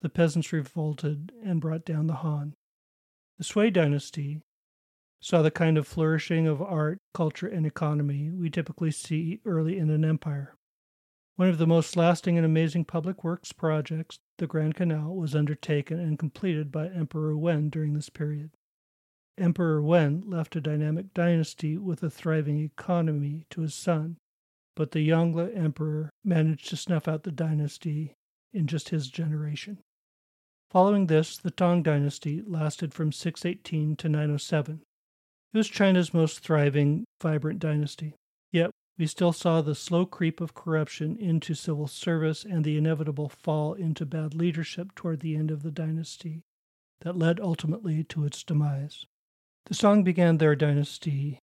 the 0.00 0.08
peasants 0.08 0.52
revolted 0.52 1.32
and 1.42 1.60
brought 1.60 1.84
down 1.84 2.06
the 2.06 2.16
Han. 2.16 2.54
The 3.38 3.44
Sui 3.44 3.70
dynasty 3.70 4.42
saw 5.20 5.42
the 5.42 5.50
kind 5.50 5.76
of 5.76 5.86
flourishing 5.86 6.46
of 6.46 6.62
art, 6.62 6.98
culture, 7.12 7.48
and 7.48 7.66
economy 7.66 8.30
we 8.30 8.48
typically 8.48 8.90
see 8.90 9.40
early 9.44 9.78
in 9.78 9.90
an 9.90 10.04
empire. 10.04 10.54
One 11.36 11.48
of 11.48 11.58
the 11.58 11.66
most 11.66 11.96
lasting 11.96 12.36
and 12.36 12.44
amazing 12.44 12.84
public 12.84 13.22
works 13.22 13.52
projects, 13.52 14.18
the 14.38 14.46
Grand 14.46 14.74
Canal, 14.74 15.14
was 15.14 15.36
undertaken 15.36 16.00
and 16.00 16.18
completed 16.18 16.72
by 16.72 16.88
Emperor 16.88 17.36
Wen 17.36 17.70
during 17.70 17.94
this 17.94 18.10
period. 18.10 18.50
Emperor 19.38 19.80
Wen 19.80 20.22
left 20.26 20.56
a 20.56 20.60
dynamic 20.60 21.14
dynasty 21.14 21.78
with 21.78 22.02
a 22.02 22.10
thriving 22.10 22.58
economy 22.58 23.46
to 23.50 23.60
his 23.60 23.74
son, 23.74 24.16
but 24.74 24.90
the 24.90 25.08
Yongle 25.08 25.56
emperor 25.56 26.10
managed 26.24 26.68
to 26.70 26.76
snuff 26.76 27.06
out 27.06 27.22
the 27.22 27.30
dynasty 27.30 28.14
in 28.52 28.66
just 28.66 28.88
his 28.88 29.08
generation. 29.08 29.78
Following 30.70 31.06
this, 31.06 31.38
the 31.38 31.50
Tang 31.50 31.82
dynasty 31.82 32.42
lasted 32.44 32.92
from 32.92 33.12
618 33.12 33.96
to 33.96 34.08
907. 34.08 34.82
It 35.52 35.56
was 35.56 35.68
China's 35.68 36.12
most 36.12 36.40
thriving, 36.40 37.04
vibrant 37.22 37.58
dynasty. 37.58 38.14
Yet, 38.52 38.70
we 38.98 39.06
still 39.06 39.32
saw 39.32 39.62
the 39.62 39.74
slow 39.74 40.04
creep 40.04 40.40
of 40.40 40.54
corruption 40.54 41.16
into 41.16 41.54
civil 41.54 41.86
service 41.86 42.44
and 42.44 42.64
the 42.64 42.76
inevitable 42.76 43.28
fall 43.28 43.74
into 43.74 44.04
bad 44.04 44.34
leadership 44.34 44.94
toward 44.94 45.20
the 45.20 45.36
end 45.36 45.50
of 45.50 45.62
the 45.62 45.70
dynasty 45.70 46.42
that 47.00 47.16
led 47.16 47.38
ultimately 47.40 48.02
to 48.04 48.24
its 48.24 48.42
demise. 48.42 49.06
The 49.66 49.74
Song 49.74 50.02
began 50.02 50.38
their 50.38 50.56
dynasty 50.56 51.38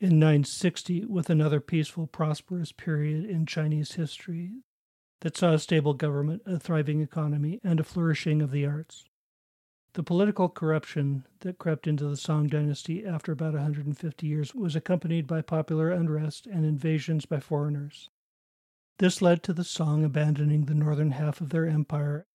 in 0.00 0.18
960 0.18 1.06
with 1.06 1.30
another 1.30 1.60
peaceful, 1.60 2.06
prosperous 2.06 2.72
period 2.72 3.24
in 3.24 3.46
Chinese 3.46 3.92
history 3.92 4.62
that 5.22 5.36
saw 5.36 5.52
a 5.54 5.58
stable 5.58 5.94
government, 5.94 6.42
a 6.44 6.58
thriving 6.58 7.00
economy, 7.00 7.60
and 7.64 7.80
a 7.80 7.84
flourishing 7.84 8.42
of 8.42 8.50
the 8.50 8.66
arts. 8.66 9.04
The 9.94 10.02
political 10.02 10.48
corruption 10.48 11.24
that 11.40 11.58
crept 11.58 11.86
into 11.86 12.06
the 12.06 12.16
Song 12.16 12.48
dynasty 12.48 13.06
after 13.06 13.32
about 13.32 13.54
150 13.54 14.26
years 14.26 14.54
was 14.54 14.76
accompanied 14.76 15.26
by 15.26 15.40
popular 15.40 15.90
unrest 15.90 16.46
and 16.46 16.64
invasions 16.64 17.26
by 17.26 17.40
foreigners. 17.40 18.10
This 18.98 19.22
led 19.22 19.42
to 19.44 19.52
the 19.52 19.64
Song 19.64 20.04
abandoning 20.04 20.66
the 20.66 20.74
northern 20.74 21.12
half 21.12 21.40
of 21.40 21.50
their 21.50 21.66
empire 21.66 22.26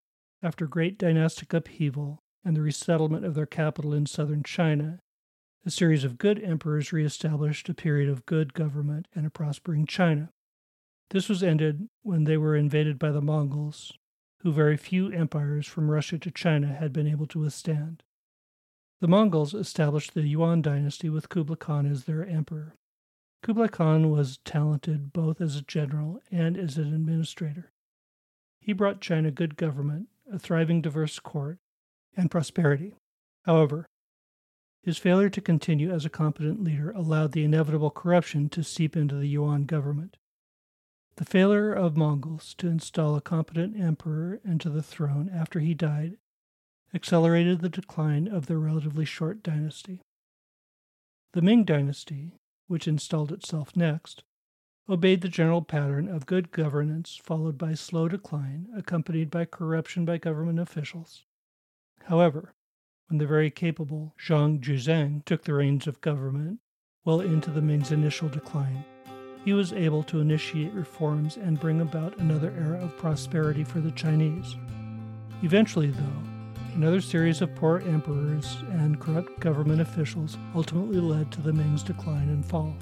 after 0.41 0.67
great 0.67 0.97
dynastic 0.97 1.53
upheaval 1.53 2.23
and 2.43 2.55
the 2.55 2.61
resettlement 2.61 3.25
of 3.25 3.35
their 3.35 3.45
capital 3.45 3.93
in 3.93 4.05
southern 4.05 4.43
China 4.43 4.99
a 5.65 5.69
series 5.69 6.05
of 6.05 6.17
good 6.17 6.41
emperors 6.41 6.93
reestablished 6.93 7.67
a 7.67 7.73
period 7.73 8.09
of 8.09 8.25
good 8.25 8.53
government 8.53 9.07
and 9.13 9.25
a 9.25 9.29
prospering 9.29 9.85
China. 9.85 10.31
This 11.09 11.27
was 11.27 11.43
ended 11.43 11.89
when 12.01 12.23
they 12.23 12.37
were 12.37 12.55
invaded 12.55 12.97
by 12.97 13.11
the 13.11 13.21
Mongols, 13.21 13.91
who 14.41 14.52
very 14.52 14.78
few 14.78 15.12
empires 15.12 15.67
from 15.67 15.91
Russia 15.91 16.17
to 16.17 16.32
China 16.32 16.67
had 16.67 16.93
been 16.93 17.08
able 17.08 17.28
to 17.28 17.39
withstand. 17.39 18.04
The 19.02 19.08
Mongols 19.08 19.54
established 19.54 20.13
the 20.13 20.28
Yuan 20.28 20.62
dynasty 20.62 21.10
with 21.10 21.30
Kublai 21.30 21.56
Khan 21.56 21.86
as 21.86 22.04
their 22.04 22.25
emperor. 22.25 22.75
Kublai 23.41 23.67
Khan 23.67 24.12
was 24.12 24.39
talented 24.43 25.13
both 25.13 25.39
as 25.39 25.56
a 25.56 25.62
general 25.62 26.21
and 26.32 26.58
as 26.58 26.78
an 26.78 26.93
administrator. 26.93 27.71
He 28.60 28.73
brought 28.73 29.02
China 29.02 29.32
good 29.32 29.56
government, 29.56 30.10
a 30.32 30.38
thriving 30.38 30.82
diverse 30.82 31.19
court, 31.19 31.58
and 32.15 32.30
prosperity. 32.30 32.95
However, 33.43 33.88
his 34.84 34.97
failure 34.97 35.30
to 35.30 35.41
continue 35.41 35.91
as 35.91 36.06
a 36.06 36.10
competent 36.10 36.63
leader 36.63 36.91
allowed 36.91 37.32
the 37.32 37.43
inevitable 37.43 37.91
corruption 37.91 38.49
to 38.49 38.63
seep 38.63 38.95
into 38.95 39.15
the 39.15 39.28
Yuan 39.28 39.63
government. 39.63 40.17
The 41.19 41.25
failure 41.25 41.73
of 41.73 41.97
Mongols 41.97 42.53
to 42.60 42.69
install 42.69 43.17
a 43.17 43.21
competent 43.21 43.77
emperor 43.77 44.39
into 44.45 44.69
the 44.69 44.82
throne 44.82 45.29
after 45.29 45.60
he 45.60 45.73
died 45.73 46.15
accelerated 46.93 47.60
the 47.60 47.67
decline 47.67 48.29
of 48.29 48.45
their 48.45 48.58
relatively 48.58 49.03
short 49.03 49.43
dynasty. 49.43 49.99
The 51.34 51.41
Ming 51.41 51.65
dynasty, 51.65 52.38
which 52.67 52.88
installed 52.88 53.34
itself 53.34 53.75
next, 53.75 54.23
obeyed 54.88 55.19
the 55.19 55.27
general 55.27 55.62
pattern 55.62 56.08
of 56.08 56.25
good 56.25 56.53
governance 56.53 57.19
followed 57.21 57.58
by 57.58 57.73
slow 57.73 58.08
decline 58.08 58.69
accompanied 58.73 59.29
by 59.29 59.43
corruption 59.43 60.05
by 60.05 60.19
government 60.19 60.60
officials. 60.60 61.25
However, 62.03 62.53
when 63.10 63.17
the 63.17 63.27
very 63.27 63.51
capable 63.51 64.15
Zhang 64.17 64.62
Juzheng 64.62 65.25
took 65.25 65.43
the 65.43 65.53
reins 65.53 65.86
of 65.86 65.99
government 65.99 66.62
well 67.03 67.19
into 67.19 67.51
the 67.51 67.62
Ming's 67.62 67.91
initial 67.91 68.29
decline. 68.29 68.86
He 69.46 69.54
was 69.54 69.71
able 69.73 70.04
to 70.04 70.19
initiate 70.19 70.73
reforms 70.73 71.37
and 71.37 71.60
bring 71.60 71.81
about 71.81 72.17
another 72.17 72.54
era 72.58 72.83
of 72.83 72.98
prosperity 72.98 73.63
for 73.63 73.79
the 73.79 73.92
Chinese. 73.92 74.58
Eventually, 75.44 75.92
though, 75.92 76.73
another 76.75 77.00
series 77.00 77.42
of 77.42 77.56
poor 77.56 77.79
emperors 77.79 78.58
and 78.71 79.00
corrupt 79.00 79.40
government 79.40 79.79
officials 79.81 80.37
ultimately 80.54 81.00
led 81.00 81.31
to 81.31 81.42
the 81.42 81.54
Ming's 81.54 81.83
decline 81.83 82.27
and 82.29 82.46
fall. 82.46 82.75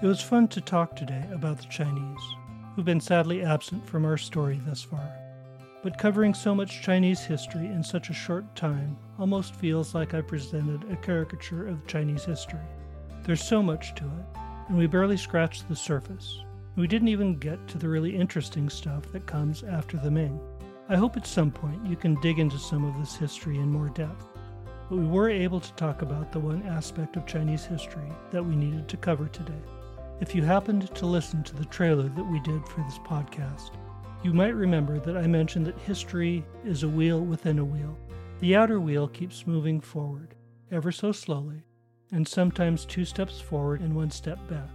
It 0.00 0.06
was 0.06 0.22
fun 0.22 0.46
to 0.48 0.60
talk 0.60 0.94
today 0.94 1.24
about 1.32 1.58
the 1.58 1.66
Chinese, 1.66 2.36
who've 2.74 2.84
been 2.84 3.00
sadly 3.00 3.42
absent 3.42 3.84
from 3.84 4.04
our 4.04 4.16
story 4.16 4.60
thus 4.64 4.82
far. 4.82 5.27
But 5.82 5.96
covering 5.96 6.34
so 6.34 6.54
much 6.54 6.82
Chinese 6.82 7.20
history 7.20 7.66
in 7.66 7.84
such 7.84 8.10
a 8.10 8.14
short 8.14 8.56
time 8.56 8.96
almost 9.18 9.54
feels 9.54 9.94
like 9.94 10.12
I 10.12 10.20
presented 10.20 10.90
a 10.90 10.96
caricature 10.96 11.68
of 11.68 11.86
Chinese 11.86 12.24
history. 12.24 12.66
There's 13.22 13.44
so 13.44 13.62
much 13.62 13.94
to 13.94 14.04
it, 14.04 14.38
and 14.68 14.76
we 14.76 14.86
barely 14.88 15.16
scratched 15.16 15.68
the 15.68 15.76
surface. 15.76 16.40
We 16.76 16.88
didn't 16.88 17.08
even 17.08 17.38
get 17.38 17.66
to 17.68 17.78
the 17.78 17.88
really 17.88 18.14
interesting 18.14 18.68
stuff 18.68 19.10
that 19.12 19.26
comes 19.26 19.62
after 19.62 19.96
the 19.96 20.10
Ming. 20.10 20.40
I 20.88 20.96
hope 20.96 21.16
at 21.16 21.26
some 21.26 21.50
point 21.52 21.86
you 21.86 21.96
can 21.96 22.20
dig 22.20 22.38
into 22.38 22.58
some 22.58 22.84
of 22.84 22.98
this 22.98 23.14
history 23.14 23.58
in 23.58 23.70
more 23.70 23.90
depth. 23.90 24.26
but 24.88 24.96
we 24.96 25.06
were 25.06 25.28
able 25.28 25.60
to 25.60 25.72
talk 25.74 26.02
about 26.02 26.32
the 26.32 26.40
one 26.40 26.62
aspect 26.62 27.16
of 27.16 27.26
Chinese 27.26 27.64
history 27.64 28.10
that 28.30 28.44
we 28.44 28.56
needed 28.56 28.88
to 28.88 28.96
cover 28.96 29.28
today. 29.28 29.60
If 30.20 30.34
you 30.34 30.42
happened 30.42 30.92
to 30.94 31.06
listen 31.06 31.42
to 31.44 31.54
the 31.54 31.66
trailer 31.66 32.08
that 32.08 32.24
we 32.24 32.40
did 32.40 32.66
for 32.66 32.80
this 32.82 32.98
podcast, 33.00 33.70
you 34.22 34.32
might 34.32 34.54
remember 34.54 34.98
that 35.00 35.16
I 35.16 35.26
mentioned 35.26 35.66
that 35.66 35.78
history 35.78 36.44
is 36.64 36.82
a 36.82 36.88
wheel 36.88 37.20
within 37.20 37.58
a 37.58 37.64
wheel. 37.64 37.96
The 38.40 38.56
outer 38.56 38.80
wheel 38.80 39.08
keeps 39.08 39.46
moving 39.46 39.80
forward, 39.80 40.34
ever 40.70 40.90
so 40.90 41.12
slowly, 41.12 41.62
and 42.10 42.26
sometimes 42.26 42.84
two 42.84 43.04
steps 43.04 43.40
forward 43.40 43.80
and 43.80 43.94
one 43.94 44.10
step 44.10 44.38
back, 44.48 44.70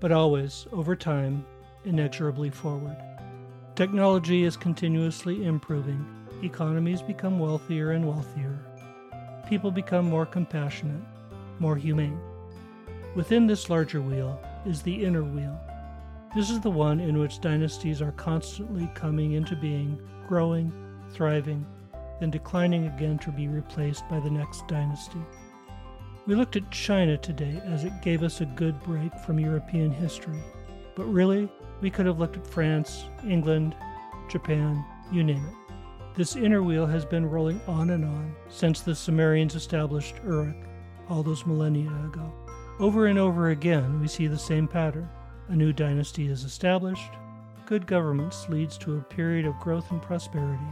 but 0.00 0.12
always, 0.12 0.66
over 0.72 0.96
time, 0.96 1.44
inexorably 1.84 2.50
forward. 2.50 2.96
Technology 3.74 4.44
is 4.44 4.56
continuously 4.56 5.44
improving, 5.44 6.04
economies 6.42 7.02
become 7.02 7.38
wealthier 7.38 7.92
and 7.92 8.06
wealthier, 8.06 8.58
people 9.48 9.70
become 9.70 10.06
more 10.06 10.26
compassionate, 10.26 11.02
more 11.58 11.76
humane. 11.76 12.18
Within 13.14 13.46
this 13.46 13.70
larger 13.70 14.00
wheel 14.00 14.40
is 14.66 14.82
the 14.82 15.04
inner 15.04 15.22
wheel. 15.22 15.60
This 16.34 16.50
is 16.50 16.58
the 16.58 16.70
one 16.70 16.98
in 16.98 17.20
which 17.20 17.40
dynasties 17.40 18.02
are 18.02 18.10
constantly 18.10 18.90
coming 18.96 19.34
into 19.34 19.54
being, 19.54 20.00
growing, 20.26 20.72
thriving, 21.12 21.64
then 22.18 22.30
declining 22.30 22.86
again 22.88 23.18
to 23.20 23.30
be 23.30 23.46
replaced 23.46 24.08
by 24.08 24.18
the 24.18 24.30
next 24.30 24.66
dynasty. 24.66 25.20
We 26.26 26.34
looked 26.34 26.56
at 26.56 26.72
China 26.72 27.16
today 27.16 27.62
as 27.64 27.84
it 27.84 28.02
gave 28.02 28.24
us 28.24 28.40
a 28.40 28.46
good 28.46 28.82
break 28.82 29.16
from 29.20 29.38
European 29.38 29.92
history, 29.92 30.42
but 30.96 31.04
really, 31.04 31.48
we 31.80 31.88
could 31.88 32.06
have 32.06 32.18
looked 32.18 32.36
at 32.36 32.46
France, 32.48 33.04
England, 33.24 33.76
Japan, 34.28 34.84
you 35.12 35.22
name 35.22 35.44
it. 35.46 36.16
This 36.16 36.34
inner 36.34 36.64
wheel 36.64 36.86
has 36.86 37.04
been 37.04 37.30
rolling 37.30 37.60
on 37.68 37.90
and 37.90 38.04
on 38.04 38.34
since 38.48 38.80
the 38.80 38.96
Sumerians 38.96 39.54
established 39.54 40.16
Uruk 40.24 40.56
all 41.08 41.22
those 41.22 41.46
millennia 41.46 41.92
ago. 42.06 42.32
Over 42.80 43.06
and 43.06 43.20
over 43.20 43.50
again, 43.50 44.00
we 44.00 44.08
see 44.08 44.26
the 44.26 44.36
same 44.36 44.66
pattern. 44.66 45.08
A 45.48 45.54
new 45.54 45.74
dynasty 45.74 46.28
is 46.28 46.42
established, 46.44 47.10
good 47.66 47.86
governance 47.86 48.48
leads 48.48 48.78
to 48.78 48.96
a 48.96 49.02
period 49.02 49.44
of 49.44 49.60
growth 49.60 49.90
and 49.90 50.00
prosperity, 50.00 50.64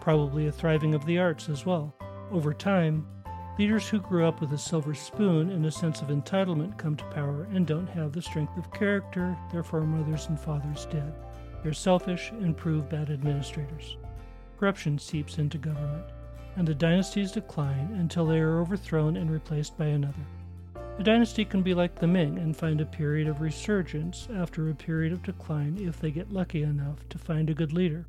probably 0.00 0.48
a 0.48 0.52
thriving 0.52 0.94
of 0.94 1.06
the 1.06 1.18
arts 1.18 1.48
as 1.48 1.64
well. 1.64 1.94
Over 2.32 2.52
time, 2.52 3.06
leaders 3.56 3.88
who 3.88 4.00
grew 4.00 4.26
up 4.26 4.40
with 4.40 4.52
a 4.52 4.58
silver 4.58 4.94
spoon 4.94 5.50
and 5.50 5.64
a 5.64 5.70
sense 5.70 6.02
of 6.02 6.08
entitlement 6.08 6.76
come 6.76 6.96
to 6.96 7.04
power 7.06 7.46
and 7.52 7.68
don't 7.68 7.86
have 7.86 8.12
the 8.12 8.20
strength 8.20 8.56
of 8.56 8.72
character 8.72 9.38
their 9.52 9.62
foremothers 9.62 10.26
and 10.26 10.40
fathers 10.40 10.86
did. 10.86 11.12
They're 11.62 11.72
selfish 11.72 12.32
and 12.32 12.56
prove 12.56 12.90
bad 12.90 13.10
administrators. 13.10 13.96
Corruption 14.58 14.98
seeps 14.98 15.38
into 15.38 15.56
government, 15.56 16.06
and 16.56 16.66
the 16.66 16.74
dynasties 16.74 17.30
decline 17.30 17.94
until 18.00 18.26
they 18.26 18.40
are 18.40 18.58
overthrown 18.58 19.16
and 19.16 19.30
replaced 19.30 19.78
by 19.78 19.86
another. 19.86 20.26
A 20.98 21.02
dynasty 21.02 21.44
can 21.44 21.60
be 21.60 21.74
like 21.74 21.94
the 21.94 22.06
Ming 22.06 22.38
and 22.38 22.56
find 22.56 22.80
a 22.80 22.86
period 22.86 23.28
of 23.28 23.42
resurgence 23.42 24.28
after 24.34 24.70
a 24.70 24.74
period 24.74 25.12
of 25.12 25.22
decline 25.22 25.76
if 25.78 26.00
they 26.00 26.10
get 26.10 26.32
lucky 26.32 26.62
enough 26.62 27.06
to 27.10 27.18
find 27.18 27.50
a 27.50 27.54
good 27.54 27.74
leader. 27.74 28.06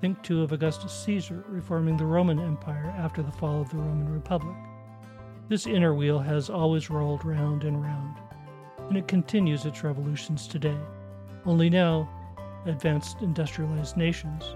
Think 0.00 0.22
too 0.22 0.42
of 0.42 0.52
Augustus 0.52 0.92
Caesar 1.04 1.42
reforming 1.48 1.96
the 1.96 2.04
Roman 2.04 2.38
Empire 2.38 2.94
after 2.96 3.22
the 3.22 3.32
fall 3.32 3.60
of 3.60 3.70
the 3.70 3.78
Roman 3.78 4.08
Republic. 4.08 4.54
This 5.48 5.66
inner 5.66 5.94
wheel 5.94 6.20
has 6.20 6.48
always 6.48 6.90
rolled 6.90 7.24
round 7.24 7.64
and 7.64 7.82
round, 7.82 8.18
and 8.88 8.96
it 8.96 9.08
continues 9.08 9.64
its 9.64 9.82
revolutions 9.82 10.46
today. 10.46 10.78
Only 11.44 11.68
now, 11.68 12.08
advanced 12.66 13.20
industrialized 13.20 13.96
nations 13.96 14.54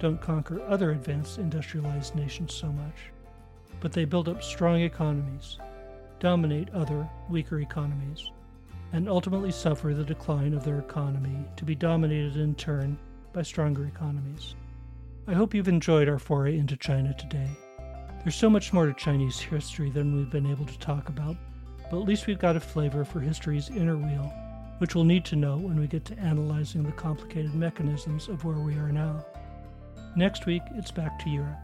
don't 0.00 0.20
conquer 0.20 0.62
other 0.68 0.90
advanced 0.90 1.38
industrialized 1.38 2.14
nations 2.14 2.52
so 2.52 2.70
much, 2.70 2.96
but 3.80 3.92
they 3.92 4.04
build 4.04 4.28
up 4.28 4.42
strong 4.42 4.80
economies, 4.80 5.58
dominate 6.20 6.70
other 6.70 7.08
weaker 7.28 7.60
economies, 7.60 8.30
and 8.92 9.08
ultimately 9.08 9.50
suffer 9.50 9.94
the 9.94 10.04
decline 10.04 10.54
of 10.54 10.64
their 10.64 10.78
economy 10.78 11.44
to 11.56 11.64
be 11.64 11.74
dominated 11.74 12.36
in 12.36 12.54
turn 12.54 12.96
by 13.32 13.42
stronger 13.42 13.86
economies. 13.86 14.54
I 15.26 15.32
hope 15.32 15.54
you've 15.54 15.68
enjoyed 15.68 16.08
our 16.08 16.18
foray 16.18 16.58
into 16.58 16.76
China 16.76 17.14
today. 17.14 17.48
There's 18.22 18.36
so 18.36 18.50
much 18.50 18.72
more 18.72 18.86
to 18.86 18.92
Chinese 18.92 19.38
history 19.38 19.90
than 19.90 20.14
we've 20.14 20.30
been 20.30 20.50
able 20.50 20.66
to 20.66 20.78
talk 20.78 21.08
about, 21.08 21.36
but 21.90 22.00
at 22.00 22.06
least 22.06 22.26
we've 22.26 22.38
got 22.38 22.56
a 22.56 22.60
flavor 22.60 23.04
for 23.04 23.20
history's 23.20 23.70
inner 23.70 23.96
wheel, 23.96 24.32
which 24.78 24.94
we'll 24.94 25.04
need 25.04 25.24
to 25.26 25.36
know 25.36 25.56
when 25.56 25.80
we 25.80 25.86
get 25.86 26.04
to 26.06 26.18
analyzing 26.18 26.82
the 26.82 26.92
complicated 26.92 27.54
mechanisms 27.54 28.28
of 28.28 28.44
where 28.44 28.58
we 28.58 28.74
are 28.74 28.92
now. 28.92 29.24
Next 30.16 30.46
week, 30.46 30.62
it's 30.74 30.90
back 30.90 31.18
to 31.20 31.30
Europe. 31.30 31.58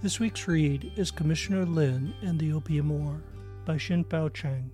This 0.00 0.18
week's 0.18 0.48
read 0.48 0.92
is 0.96 1.10
Commissioner 1.10 1.66
Lin 1.66 2.14
and 2.22 2.38
the 2.38 2.52
Opium 2.52 2.88
War 2.88 3.20
by 3.64 3.76
Hsin-pao 3.76 4.28
Chang. 4.30 4.70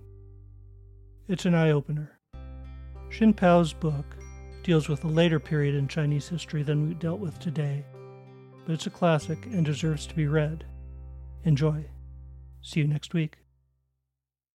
It's 1.27 1.45
an 1.45 1.53
eye 1.53 1.71
opener. 1.71 2.17
Hsin-pao's 3.09 3.73
book 3.73 4.05
deals 4.63 4.89
with 4.89 5.03
a 5.03 5.07
later 5.07 5.39
period 5.39 5.75
in 5.75 5.87
Chinese 5.87 6.27
history 6.27 6.63
than 6.63 6.87
we 6.87 6.93
dealt 6.95 7.19
with 7.19 7.39
today, 7.39 7.85
but 8.65 8.73
it's 8.73 8.87
a 8.87 8.91
classic 8.91 9.45
and 9.45 9.65
deserves 9.65 10.05
to 10.07 10.15
be 10.15 10.27
read. 10.27 10.65
Enjoy. 11.43 11.85
See 12.61 12.81
you 12.81 12.87
next 12.87 13.13
week. 13.13 13.37